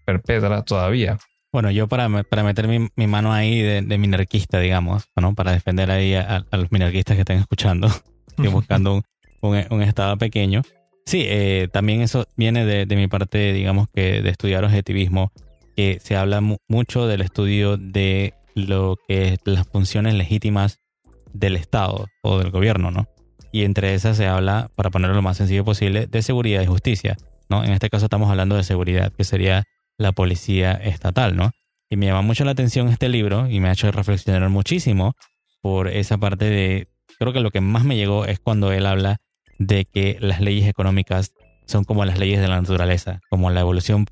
perpetra 0.05 0.63
todavía? 0.63 1.19
Bueno, 1.55 1.71
yo 1.71 1.87
para, 1.87 2.09
para 2.25 2.43
meter 2.43 2.67
mi, 2.67 3.07
mano 3.07 3.33
ahí 3.33 3.63
de, 3.63 3.99
minarquista, 3.99 4.59
digamos, 4.59 5.05
¿no? 5.15 5.37
para 5.37 5.53
defender 5.53 5.89
ahí 5.89 6.15
a, 6.15 6.45
los 6.51 6.73
minarquistas 6.73 7.15
que 7.15 7.21
estén 7.21 7.39
escuchando 7.39 7.89
y 8.39 8.49
buscando 8.49 9.03
un, 9.41 9.83
estado 9.83 10.19
pequeño. 10.19 10.63
Sí, 11.07 11.23
eh, 11.25 11.69
también 11.73 12.01
eso 12.01 12.27
viene 12.37 12.65
de, 12.65 12.97
mi 12.97 13.07
parte, 13.07 13.53
digamos 13.53 13.89
que 13.95 14.21
de 14.21 14.31
estudiar 14.31 14.65
objetivismo, 14.65 15.31
que 15.77 16.01
se 16.03 16.17
habla 16.17 16.41
mucho 16.67 17.07
del 17.07 17.21
estudio 17.21 17.77
de 17.77 18.35
lo 18.57 18.99
que 19.07 19.35
es 19.35 19.39
las 19.45 19.69
funciones 19.69 20.15
legítimas 20.15 20.81
del 21.33 21.55
Estado 21.55 22.09
o 22.23 22.39
del 22.41 22.51
gobierno, 22.51 22.91
¿no? 22.91 23.07
Y 23.55 23.63
entre 23.63 23.95
esas 23.95 24.17
se 24.17 24.27
habla, 24.27 24.69
para 24.75 24.91
ponerlo 24.91 25.15
lo 25.15 25.23
más 25.23 25.37
sencillo 25.37 25.65
posible, 25.65 26.09
de 26.09 26.23
seguridad 26.23 26.61
y 26.61 26.67
justicia, 26.67 27.17
¿no? 27.49 27.63
En 27.63 27.71
este 27.71 27.89
caso 27.89 28.07
estamos 28.07 28.29
hablando 28.29 28.57
de 28.57 28.65
seguridad, 28.65 29.13
que 29.13 29.23
sería 29.23 29.63
la 29.97 30.11
policía 30.11 30.73
estatal, 30.73 31.37
¿no? 31.37 31.53
Y 31.89 31.95
me 31.95 32.07
llama 32.07 32.23
mucho 32.23 32.45
la 32.45 32.51
atención 32.51 32.89
este 32.89 33.09
libro 33.09 33.49
y 33.49 33.61
me 33.61 33.69
ha 33.69 33.73
hecho 33.75 33.93
reflexionar 33.93 34.49
muchísimo 34.49 35.15
por 35.63 35.87
esa 35.87 36.19
parte 36.19 36.47
de, 36.47 36.89
creo 37.21 37.33
que 37.33 37.39
lo 37.39 37.53
que 37.53 37.61
más 37.61 37.85
me 37.85 37.95
llegó 37.95 38.25
es 38.25 38.41
cuando 38.41 38.73
él 38.73 38.87
habla 38.87 39.19
de 39.61 39.85
que 39.85 40.17
las 40.19 40.41
leyes 40.41 40.69
económicas 40.69 41.33
son 41.65 41.85
como 41.85 42.05
las 42.05 42.19
leyes 42.19 42.41
de 42.41 42.49
la 42.49 42.61
naturaleza, 42.61 43.21
como 43.31 43.51
la 43.51 43.61
evolución, 43.61 44.07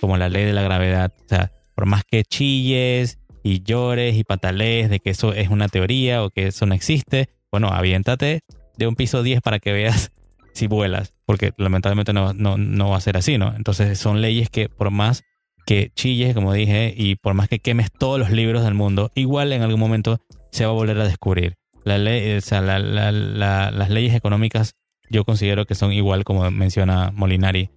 como 0.00 0.16
la 0.16 0.30
ley 0.30 0.46
de 0.46 0.54
la 0.54 0.62
gravedad. 0.62 1.12
O 1.26 1.28
sea, 1.28 1.52
por 1.74 1.84
más 1.84 2.04
que 2.04 2.24
chilles 2.24 3.18
y 3.42 3.62
llores 3.62 4.16
y 4.16 4.24
patalees 4.24 4.88
de 4.88 4.98
que 4.98 5.10
eso 5.10 5.34
es 5.34 5.50
una 5.50 5.68
teoría 5.68 6.24
o 6.24 6.30
que 6.30 6.46
eso 6.46 6.64
no 6.64 6.72
existe, 6.74 7.28
bueno, 7.50 7.68
aviéntate 7.68 8.40
de 8.78 8.86
un 8.86 8.94
piso 8.94 9.22
10 9.22 9.42
para 9.42 9.58
que 9.58 9.72
veas 9.72 10.12
si 10.54 10.66
vuelas, 10.66 11.12
porque 11.26 11.52
lamentablemente 11.58 12.12
no, 12.12 12.32
no, 12.32 12.88
va 12.88 12.96
a 12.96 13.00
ser 13.00 13.16
así, 13.16 13.36
¿no? 13.36 13.54
Entonces 13.54 13.98
son 13.98 14.22
leyes 14.22 14.48
que 14.48 14.68
por 14.68 14.90
más 14.90 15.24
que 15.66 15.90
chilles, 15.94 16.34
como 16.34 16.54
dije, 16.54 16.94
y 16.96 17.16
por 17.16 17.34
más 17.34 17.48
que 17.48 17.58
quemes 17.58 17.92
todos 17.92 18.18
los 18.18 18.30
libros 18.30 18.64
del 18.64 18.72
mundo, 18.72 19.10
igual 19.14 19.52
en 19.52 19.62
algún 19.62 19.78
momento 19.78 20.18
se 20.50 20.64
va 20.64 20.70
a 20.70 20.74
volver 20.74 20.98
a 20.98 21.04
descubrir. 21.04 21.56
Las 21.84 22.00
leyes 22.00 24.14
económicas 24.14 24.74
yo 25.10 25.24
considero 25.24 25.66
que 25.66 25.74
son 25.74 25.92
igual 25.92 26.24
como 26.24 26.50
menciona 26.50 27.10
Molinari. 27.14 27.70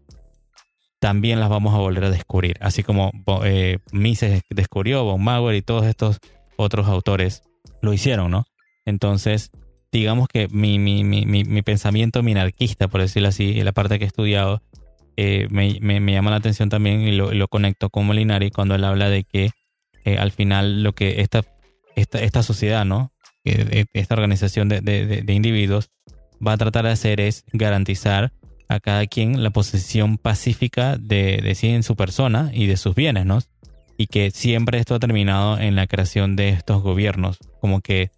También 1.00 1.40
las 1.40 1.50
vamos 1.50 1.74
a 1.74 1.80
volver 1.80 2.06
a 2.06 2.10
descubrir, 2.10 2.58
así 2.62 2.84
como 2.84 3.12
eh, 3.44 3.80
Mises 3.92 4.42
descubrió, 4.50 5.04
Von 5.04 5.24
Mauer 5.24 5.56
y 5.56 5.62
todos 5.62 5.86
estos 5.86 6.20
otros 6.58 6.88
autores 6.88 7.42
lo 7.82 7.92
hicieron, 7.92 8.32
¿no? 8.32 8.46
Entonces, 8.86 9.52
digamos 9.92 10.28
que 10.28 10.48
mi, 10.50 10.80
mi, 10.80 11.04
mi, 11.04 11.26
mi, 11.26 11.62
pensamiento 11.62 12.24
minarquista, 12.24 12.88
por 12.88 13.02
decirlo 13.02 13.30
así, 13.30 13.62
la 13.62 13.74
parte 13.74 14.00
que 14.00 14.06
he 14.06 14.08
estudiado, 14.08 14.62
eh, 15.18 15.48
me, 15.50 15.80
me, 15.82 16.14
llama 16.14 16.32
la 16.32 16.38
atención 16.38 16.70
también 16.70 17.02
y 17.02 17.12
lo, 17.12 17.32
lo, 17.34 17.48
conecto 17.48 17.90
con 17.90 18.06
Molinari 18.06 18.52
cuando 18.52 18.76
él 18.76 18.84
habla 18.86 19.10
de 19.10 19.24
que 19.26 19.52
eh, 20.06 20.18
al 20.18 20.32
final 20.32 20.84
lo 20.84 20.94
que 20.94 21.22
esta, 21.22 21.44
esta, 21.96 22.20
esta 22.20 22.44
sociedad, 22.44 22.86
¿no? 22.86 23.12
esta 23.44 24.14
organización 24.14 24.70
de, 24.70 24.82
de, 24.82 25.24
de, 25.24 25.34
individuos 25.34 25.90
va 26.46 26.54
a 26.54 26.58
tratar 26.58 26.86
de 26.86 26.92
hacer 26.92 27.20
es 27.20 27.44
garantizar 27.52 28.32
a 28.68 28.80
cada 28.80 29.08
quien 29.08 29.42
la 29.42 29.50
posesión 29.50 30.20
pacífica 30.20 30.96
de, 30.96 31.42
de 31.42 31.56
sí 31.56 31.70
en 31.70 31.82
su 31.82 31.96
persona 31.96 32.52
y 32.54 32.68
de 32.68 32.78
sus 32.78 32.94
bienes, 32.94 33.26
¿no? 33.26 33.40
Y 33.98 34.08
que 34.08 34.30
siempre 34.30 34.78
esto 34.78 34.94
ha 34.94 35.00
terminado 35.00 35.60
en 35.60 35.76
la 35.76 35.88
creación 35.88 36.36
de 36.36 36.50
estos 36.50 36.84
gobiernos, 36.84 37.40
como 37.60 37.82
que 37.82 38.12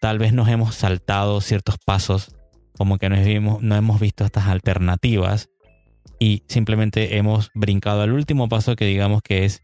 tal 0.00 0.18
vez 0.18 0.32
nos 0.32 0.48
hemos 0.48 0.74
saltado 0.74 1.40
ciertos 1.40 1.76
pasos, 1.78 2.34
como 2.76 2.98
que 2.98 3.08
no, 3.08 3.58
no 3.60 3.76
hemos 3.76 4.00
visto 4.00 4.24
estas 4.24 4.46
alternativas 4.46 5.50
y 6.18 6.42
simplemente 6.48 7.16
hemos 7.18 7.50
brincado 7.54 8.02
al 8.02 8.12
último 8.12 8.48
paso 8.48 8.76
que 8.76 8.86
digamos 8.86 9.22
que 9.22 9.44
es 9.44 9.62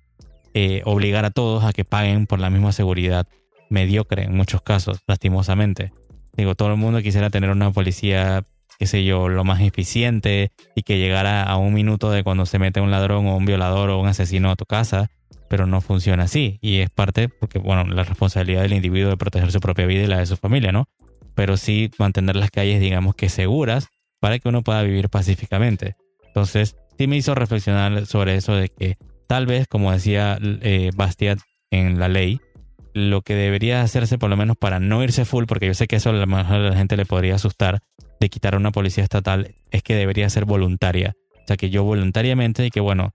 eh, 0.54 0.82
obligar 0.84 1.24
a 1.24 1.30
todos 1.30 1.64
a 1.64 1.72
que 1.72 1.84
paguen 1.84 2.26
por 2.26 2.38
la 2.38 2.50
misma 2.50 2.72
seguridad 2.72 3.26
mediocre 3.68 4.24
en 4.24 4.36
muchos 4.36 4.62
casos, 4.62 5.00
lastimosamente. 5.06 5.92
Digo, 6.36 6.54
todo 6.54 6.70
el 6.70 6.76
mundo 6.76 7.02
quisiera 7.02 7.30
tener 7.30 7.50
una 7.50 7.70
policía, 7.72 8.44
qué 8.78 8.86
sé 8.86 9.04
yo, 9.04 9.28
lo 9.28 9.44
más 9.44 9.60
eficiente 9.60 10.52
y 10.74 10.82
que 10.82 10.98
llegara 10.98 11.42
a 11.42 11.56
un 11.56 11.74
minuto 11.74 12.10
de 12.10 12.22
cuando 12.22 12.46
se 12.46 12.58
mete 12.58 12.80
un 12.80 12.90
ladrón 12.90 13.26
o 13.26 13.36
un 13.36 13.46
violador 13.46 13.90
o 13.90 13.98
un 13.98 14.08
asesino 14.08 14.50
a 14.50 14.56
tu 14.56 14.66
casa 14.66 15.10
pero 15.48 15.66
no 15.66 15.80
funciona 15.80 16.24
así. 16.24 16.58
Y 16.60 16.78
es 16.78 16.90
parte, 16.90 17.28
porque, 17.28 17.58
bueno, 17.58 17.84
la 17.84 18.02
responsabilidad 18.02 18.62
del 18.62 18.72
individuo 18.72 19.10
de 19.10 19.16
proteger 19.16 19.52
su 19.52 19.60
propia 19.60 19.86
vida 19.86 20.02
y 20.02 20.06
la 20.06 20.18
de 20.18 20.26
su 20.26 20.36
familia, 20.36 20.72
¿no? 20.72 20.88
Pero 21.34 21.56
sí 21.56 21.90
mantener 21.98 22.36
las 22.36 22.50
calles, 22.50 22.80
digamos 22.80 23.14
que 23.14 23.28
seguras 23.28 23.88
para 24.20 24.38
que 24.38 24.48
uno 24.48 24.62
pueda 24.62 24.82
vivir 24.82 25.08
pacíficamente. 25.08 25.96
Entonces, 26.26 26.76
sí 26.98 27.06
me 27.06 27.16
hizo 27.16 27.34
reflexionar 27.34 28.06
sobre 28.06 28.36
eso 28.36 28.54
de 28.54 28.68
que 28.68 28.96
tal 29.26 29.46
vez, 29.46 29.66
como 29.68 29.92
decía 29.92 30.38
eh, 30.40 30.90
Bastiat 30.94 31.38
en 31.70 31.98
la 31.98 32.08
ley, 32.08 32.40
lo 32.94 33.20
que 33.20 33.34
debería 33.34 33.82
hacerse 33.82 34.16
por 34.16 34.30
lo 34.30 34.36
menos 34.36 34.56
para 34.56 34.80
no 34.80 35.02
irse 35.04 35.24
full, 35.26 35.44
porque 35.46 35.66
yo 35.66 35.74
sé 35.74 35.86
que 35.86 35.96
eso 35.96 36.10
a 36.10 36.14
lo 36.14 36.26
mejor 36.26 36.56
a 36.56 36.58
la 36.70 36.76
gente 36.76 36.96
le 36.96 37.04
podría 37.04 37.34
asustar, 37.34 37.80
de 38.18 38.30
quitar 38.30 38.54
a 38.54 38.56
una 38.56 38.70
policía 38.70 39.04
estatal, 39.04 39.54
es 39.70 39.82
que 39.82 39.94
debería 39.94 40.30
ser 40.30 40.46
voluntaria. 40.46 41.14
O 41.34 41.46
sea, 41.46 41.56
que 41.56 41.68
yo 41.68 41.84
voluntariamente 41.84 42.64
y 42.64 42.70
que 42.70 42.80
bueno, 42.80 43.12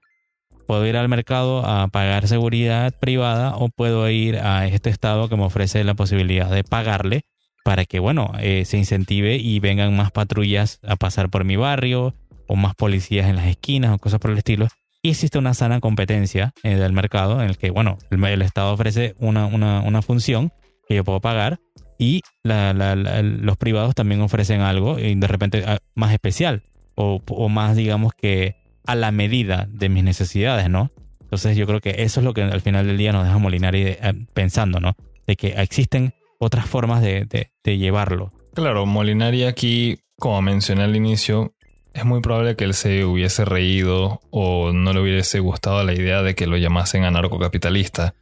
puedo 0.71 0.87
ir 0.87 0.95
al 0.95 1.09
mercado 1.09 1.65
a 1.65 1.89
pagar 1.89 2.29
seguridad 2.29 2.97
privada 2.97 3.57
o 3.57 3.67
puedo 3.67 4.09
ir 4.09 4.37
a 4.37 4.67
este 4.67 4.89
estado 4.89 5.27
que 5.27 5.35
me 5.35 5.43
ofrece 5.43 5.83
la 5.83 5.95
posibilidad 5.95 6.49
de 6.49 6.63
pagarle 6.63 7.23
para 7.65 7.83
que, 7.83 7.99
bueno, 7.99 8.31
eh, 8.39 8.63
se 8.63 8.77
incentive 8.77 9.35
y 9.35 9.59
vengan 9.59 9.93
más 9.97 10.11
patrullas 10.11 10.79
a 10.87 10.95
pasar 10.95 11.29
por 11.29 11.43
mi 11.43 11.57
barrio 11.57 12.15
o 12.47 12.55
más 12.55 12.73
policías 12.73 13.27
en 13.27 13.35
las 13.35 13.47
esquinas 13.47 13.93
o 13.93 13.97
cosas 13.97 14.21
por 14.21 14.31
el 14.31 14.37
estilo. 14.37 14.69
Y 15.03 15.09
existe 15.09 15.37
una 15.37 15.53
sana 15.53 15.81
competencia 15.81 16.53
eh, 16.63 16.75
del 16.75 16.93
mercado 16.93 17.41
en 17.41 17.49
el 17.49 17.57
que, 17.57 17.69
bueno, 17.69 17.97
el, 18.09 18.41
Estado 18.41 18.71
ofrece 18.71 19.13
una, 19.19 19.47
una, 19.47 19.81
una, 19.81 20.01
función 20.01 20.53
que 20.87 20.95
yo 20.95 21.03
puedo 21.03 21.19
pagar 21.19 21.59
y 21.99 22.21
los 22.45 23.57
privados 23.57 23.93
también 23.93 24.21
ofrecen 24.21 24.61
algo 24.61 24.95
de 24.95 25.27
repente 25.27 25.65
ah, 25.67 25.79
más 25.95 26.13
especial 26.13 26.63
o 26.95 27.49
más, 27.49 27.75
digamos 27.75 28.13
que 28.13 28.60
a 28.85 28.95
la 28.95 29.11
medida 29.11 29.67
de 29.69 29.89
mis 29.89 30.03
necesidades, 30.03 30.69
¿no? 30.69 30.89
Entonces 31.21 31.55
yo 31.55 31.65
creo 31.65 31.79
que 31.79 32.03
eso 32.03 32.19
es 32.19 32.25
lo 32.25 32.33
que 32.33 32.41
al 32.41 32.61
final 32.61 32.87
del 32.87 32.97
día 32.97 33.13
nos 33.13 33.23
deja 33.23 33.37
Molinari 33.37 33.83
eh, 33.83 33.97
pensando, 34.33 34.79
¿no? 34.79 34.95
De 35.27 35.35
que 35.35 35.49
existen 35.61 36.13
otras 36.39 36.65
formas 36.65 37.01
de, 37.01 37.49
llevarlo. 37.63 38.31
Claro, 38.53 38.85
Molinari 38.85 39.45
aquí, 39.45 39.99
como 40.17 40.41
mencioné 40.41 40.83
al 40.83 40.95
inicio, 40.95 41.53
es 41.93 42.03
muy 42.03 42.19
probable 42.19 42.55
que 42.55 42.63
él 42.63 42.73
se 42.73 43.05
hubiese 43.05 43.45
reído 43.45 44.19
o 44.29 44.73
no 44.73 44.91
le 44.91 45.01
hubiese 45.01 45.39
gustado 45.39 45.83
la 45.83 45.93
idea 45.93 46.21
de 46.21 46.35
que 46.35 46.47
lo 46.47 46.57
llamasen 46.57 47.03
anarcocapitalista. 47.03 48.15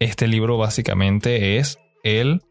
Este 0.00 0.26
libro 0.26 0.58
básicamente 0.58 1.58
es 1.58 1.78
él 2.02 2.42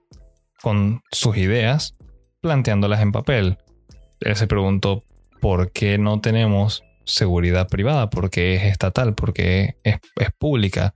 con 0.62 1.02
sus 1.12 1.36
ideas 1.36 1.98
planteándolas 2.42 3.02
en 3.02 3.12
papel. 3.12 3.58
Él 4.22 4.36
se 4.36 4.48
preguntó 4.48 5.04
¿por 5.44 5.74
qué 5.74 5.98
no 5.98 6.22
tenemos 6.22 6.86
seguridad 7.04 7.68
privada? 7.68 8.10
Porque 8.10 8.56
es 8.56 8.64
estatal, 8.64 9.14
porque 9.14 9.76
es, 9.84 10.00
pública. 10.40 10.94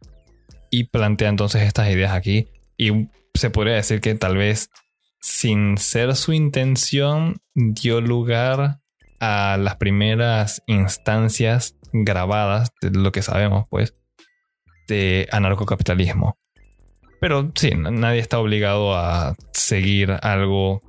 Y 0.72 0.86
plantea 0.86 1.28
entonces 1.28 1.64
estas 1.64 1.90
ideas 1.90 2.14
aquí. 2.14 2.48
Y 2.78 3.10
se 3.34 3.50
podría 3.50 3.76
decir 3.76 4.00
que 4.00 4.16
tal 4.16 4.38
vez 4.38 4.70
sin 5.20 5.78
ser 5.78 6.16
su 6.16 6.32
intención 6.32 7.42
dio 7.56 8.00
lugar 8.00 8.80
a 9.20 9.58
las 9.60 9.76
primeras 9.76 10.64
instancias 10.66 11.76
grabadas 11.92 12.72
de 12.80 12.92
lo 12.92 13.12
que 13.12 13.24
sabemos, 13.24 13.66
pues, 13.70 13.96
de 14.88 15.28
anarcocapitalismo. 15.30 16.38
Pero 17.20 17.52
sí, 17.54 17.72
nadie 17.76 18.22
está 18.22 18.40
obligado 18.40 18.96
a 18.96 19.36
seguir 19.52 20.12
algo 20.22 20.80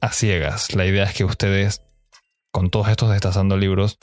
a 0.00 0.12
ciegas. 0.12 0.74
La 0.74 0.86
idea 0.86 1.04
es 1.04 1.12
que 1.12 1.24
ustedes 1.24 1.82
con 2.56 2.70
todos 2.70 2.88
estos 2.88 3.10
destazando 3.10 3.58
libros, 3.58 3.98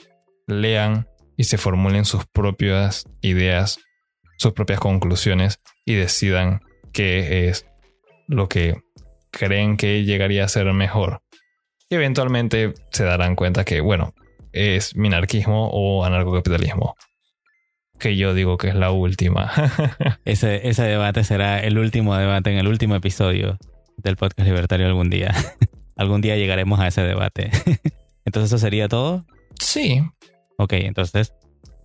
lean 0.46 1.08
y 1.36 1.46
se 1.46 1.58
formulen 1.58 2.06
sus 2.06 2.28
propias 2.28 3.06
ideas, 3.20 3.80
sus 4.38 4.54
propias 4.54 4.80
conclusiones 4.80 5.60
y 5.86 5.96
decidan 5.96 6.62
qué 6.92 7.50
es 7.50 7.66
lo 8.28 8.48
que 8.50 8.76
creen 9.32 9.76
que 9.76 10.04
llegaría 10.04 10.46
a 10.46 10.50
ser 10.50 10.72
mejor. 10.72 11.24
y 11.89 11.96
eventualmente 11.96 12.76
se 12.92 13.04
darán 13.04 13.36
cuenta 13.36 13.66
que, 13.66 13.82
bueno, 13.82 14.13
es 14.52 14.96
minarquismo 14.96 15.72
o 15.72 16.06
anarcocapitalismo. 16.06 16.96
Que 17.98 18.18
yo 18.18 18.36
digo 18.36 18.58
que 18.58 18.68
es 18.68 18.76
la 18.76 18.92
última. 18.92 19.52
ese, 20.26 20.70
ese 20.70 20.84
debate 20.84 21.24
será 21.24 21.60
el 21.60 21.80
último 21.80 22.16
debate 22.16 22.52
en 22.52 22.60
el 22.60 22.68
último 22.68 22.94
episodio 22.94 23.58
del 23.98 24.16
podcast 24.16 24.48
libertario 24.48 24.86
algún 24.86 25.10
día. 25.10 25.34
algún 25.96 26.22
día 26.22 26.36
llegaremos 26.36 26.80
a 26.80 26.88
ese 26.88 27.02
debate. 27.02 27.50
entonces 28.26 28.52
eso 28.52 28.58
sería 28.58 28.88
todo. 28.88 29.26
Sí. 29.60 30.02
Ok, 30.58 30.74
entonces, 30.74 31.34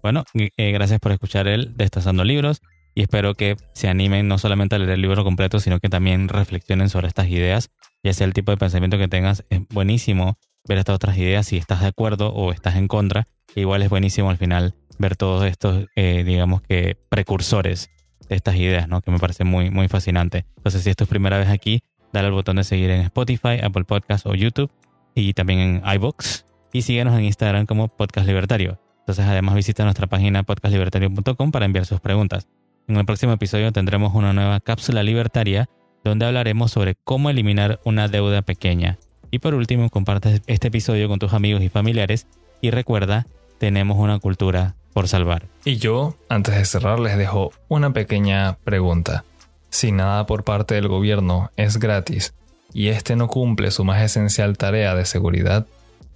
bueno, 0.02 0.24
eh, 0.34 0.72
gracias 0.72 1.00
por 1.00 1.12
escuchar 1.12 1.48
el 1.48 1.76
Destazando 1.76 2.24
Libros 2.24 2.60
y 2.94 3.02
espero 3.02 3.34
que 3.34 3.56
se 3.74 3.88
animen 3.88 4.28
no 4.28 4.38
solamente 4.38 4.76
a 4.76 4.78
leer 4.78 4.90
el 4.90 5.02
libro 5.02 5.24
completo, 5.24 5.60
sino 5.60 5.80
que 5.80 5.88
también 5.88 6.28
reflexionen 6.28 6.88
sobre 6.88 7.08
estas 7.08 7.28
ideas, 7.28 7.70
ya 8.02 8.12
sea 8.12 8.26
el 8.26 8.32
tipo 8.32 8.50
de 8.50 8.56
pensamiento 8.56 8.98
que 8.98 9.08
tengas. 9.08 9.44
Es 9.50 9.60
buenísimo 9.68 10.38
ver 10.68 10.78
estas 10.78 10.96
otras 10.96 11.16
ideas 11.16 11.46
si 11.46 11.56
estás 11.56 11.80
de 11.80 11.88
acuerdo 11.88 12.32
o 12.32 12.52
estás 12.52 12.76
en 12.76 12.88
contra. 12.88 13.26
Igual 13.54 13.82
es 13.82 13.90
buenísimo 13.90 14.30
al 14.30 14.36
final 14.36 14.74
ver 14.98 15.16
todos 15.16 15.44
estos, 15.44 15.86
eh, 15.96 16.24
digamos 16.24 16.60
que, 16.62 16.96
precursores 17.08 17.90
de 18.28 18.36
estas 18.36 18.56
ideas, 18.56 18.88
¿no? 18.88 19.00
Que 19.00 19.10
me 19.10 19.18
parece 19.18 19.44
muy, 19.44 19.70
muy 19.70 19.88
fascinante. 19.88 20.44
Entonces, 20.56 20.82
si 20.82 20.90
esto 20.90 21.04
es 21.04 21.10
primera 21.10 21.38
vez 21.38 21.48
aquí, 21.48 21.82
dale 22.12 22.26
al 22.26 22.32
botón 22.32 22.56
de 22.56 22.64
seguir 22.64 22.90
en 22.90 23.00
Spotify, 23.02 23.60
Apple 23.62 23.84
Podcasts 23.84 24.26
o 24.26 24.34
YouTube 24.34 24.70
y 25.18 25.34
también 25.34 25.58
en 25.58 25.82
iBox. 25.94 26.46
Y 26.72 26.82
síguenos 26.82 27.18
en 27.18 27.24
Instagram 27.24 27.66
como 27.66 27.88
Podcast 27.88 28.26
Libertario. 28.26 28.78
Entonces, 29.00 29.24
además, 29.24 29.54
visita 29.54 29.84
nuestra 29.84 30.06
página 30.06 30.42
podcastlibertario.com 30.42 31.50
para 31.50 31.64
enviar 31.64 31.86
sus 31.86 32.00
preguntas. 32.00 32.46
En 32.86 32.96
el 32.96 33.04
próximo 33.04 33.32
episodio 33.32 33.72
tendremos 33.72 34.14
una 34.14 34.32
nueva 34.32 34.60
cápsula 34.60 35.02
libertaria 35.02 35.68
donde 36.04 36.26
hablaremos 36.26 36.70
sobre 36.70 36.94
cómo 36.94 37.30
eliminar 37.30 37.80
una 37.84 38.08
deuda 38.08 38.42
pequeña. 38.42 38.98
Y 39.30 39.40
por 39.40 39.54
último, 39.54 39.90
comparte 39.90 40.40
este 40.46 40.68
episodio 40.68 41.08
con 41.08 41.18
tus 41.18 41.32
amigos 41.32 41.62
y 41.62 41.68
familiares 41.68 42.26
y 42.60 42.70
recuerda, 42.70 43.26
tenemos 43.58 43.98
una 43.98 44.18
cultura 44.18 44.74
por 44.92 45.08
salvar. 45.08 45.46
Y 45.64 45.76
yo, 45.76 46.16
antes 46.28 46.54
de 46.54 46.64
cerrar, 46.64 46.98
les 47.00 47.18
dejo 47.18 47.52
una 47.68 47.92
pequeña 47.92 48.56
pregunta. 48.64 49.24
Si 49.70 49.92
nada 49.92 50.26
por 50.26 50.44
parte 50.44 50.74
del 50.74 50.88
gobierno 50.88 51.50
es 51.56 51.78
gratis 51.78 52.34
y 52.72 52.88
este 52.88 53.16
no 53.16 53.28
cumple 53.28 53.70
su 53.70 53.84
más 53.84 54.02
esencial 54.02 54.58
tarea 54.58 54.94
de 54.94 55.04
seguridad, 55.04 55.66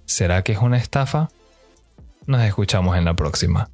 ¿será 0.05 0.43
que 0.43 0.53
es 0.53 0.59
una 0.59 0.77
estafa? 0.77 1.29
Nos 2.25 2.41
escuchamos 2.41 2.97
en 2.97 3.05
la 3.05 3.15
próxima. 3.15 3.69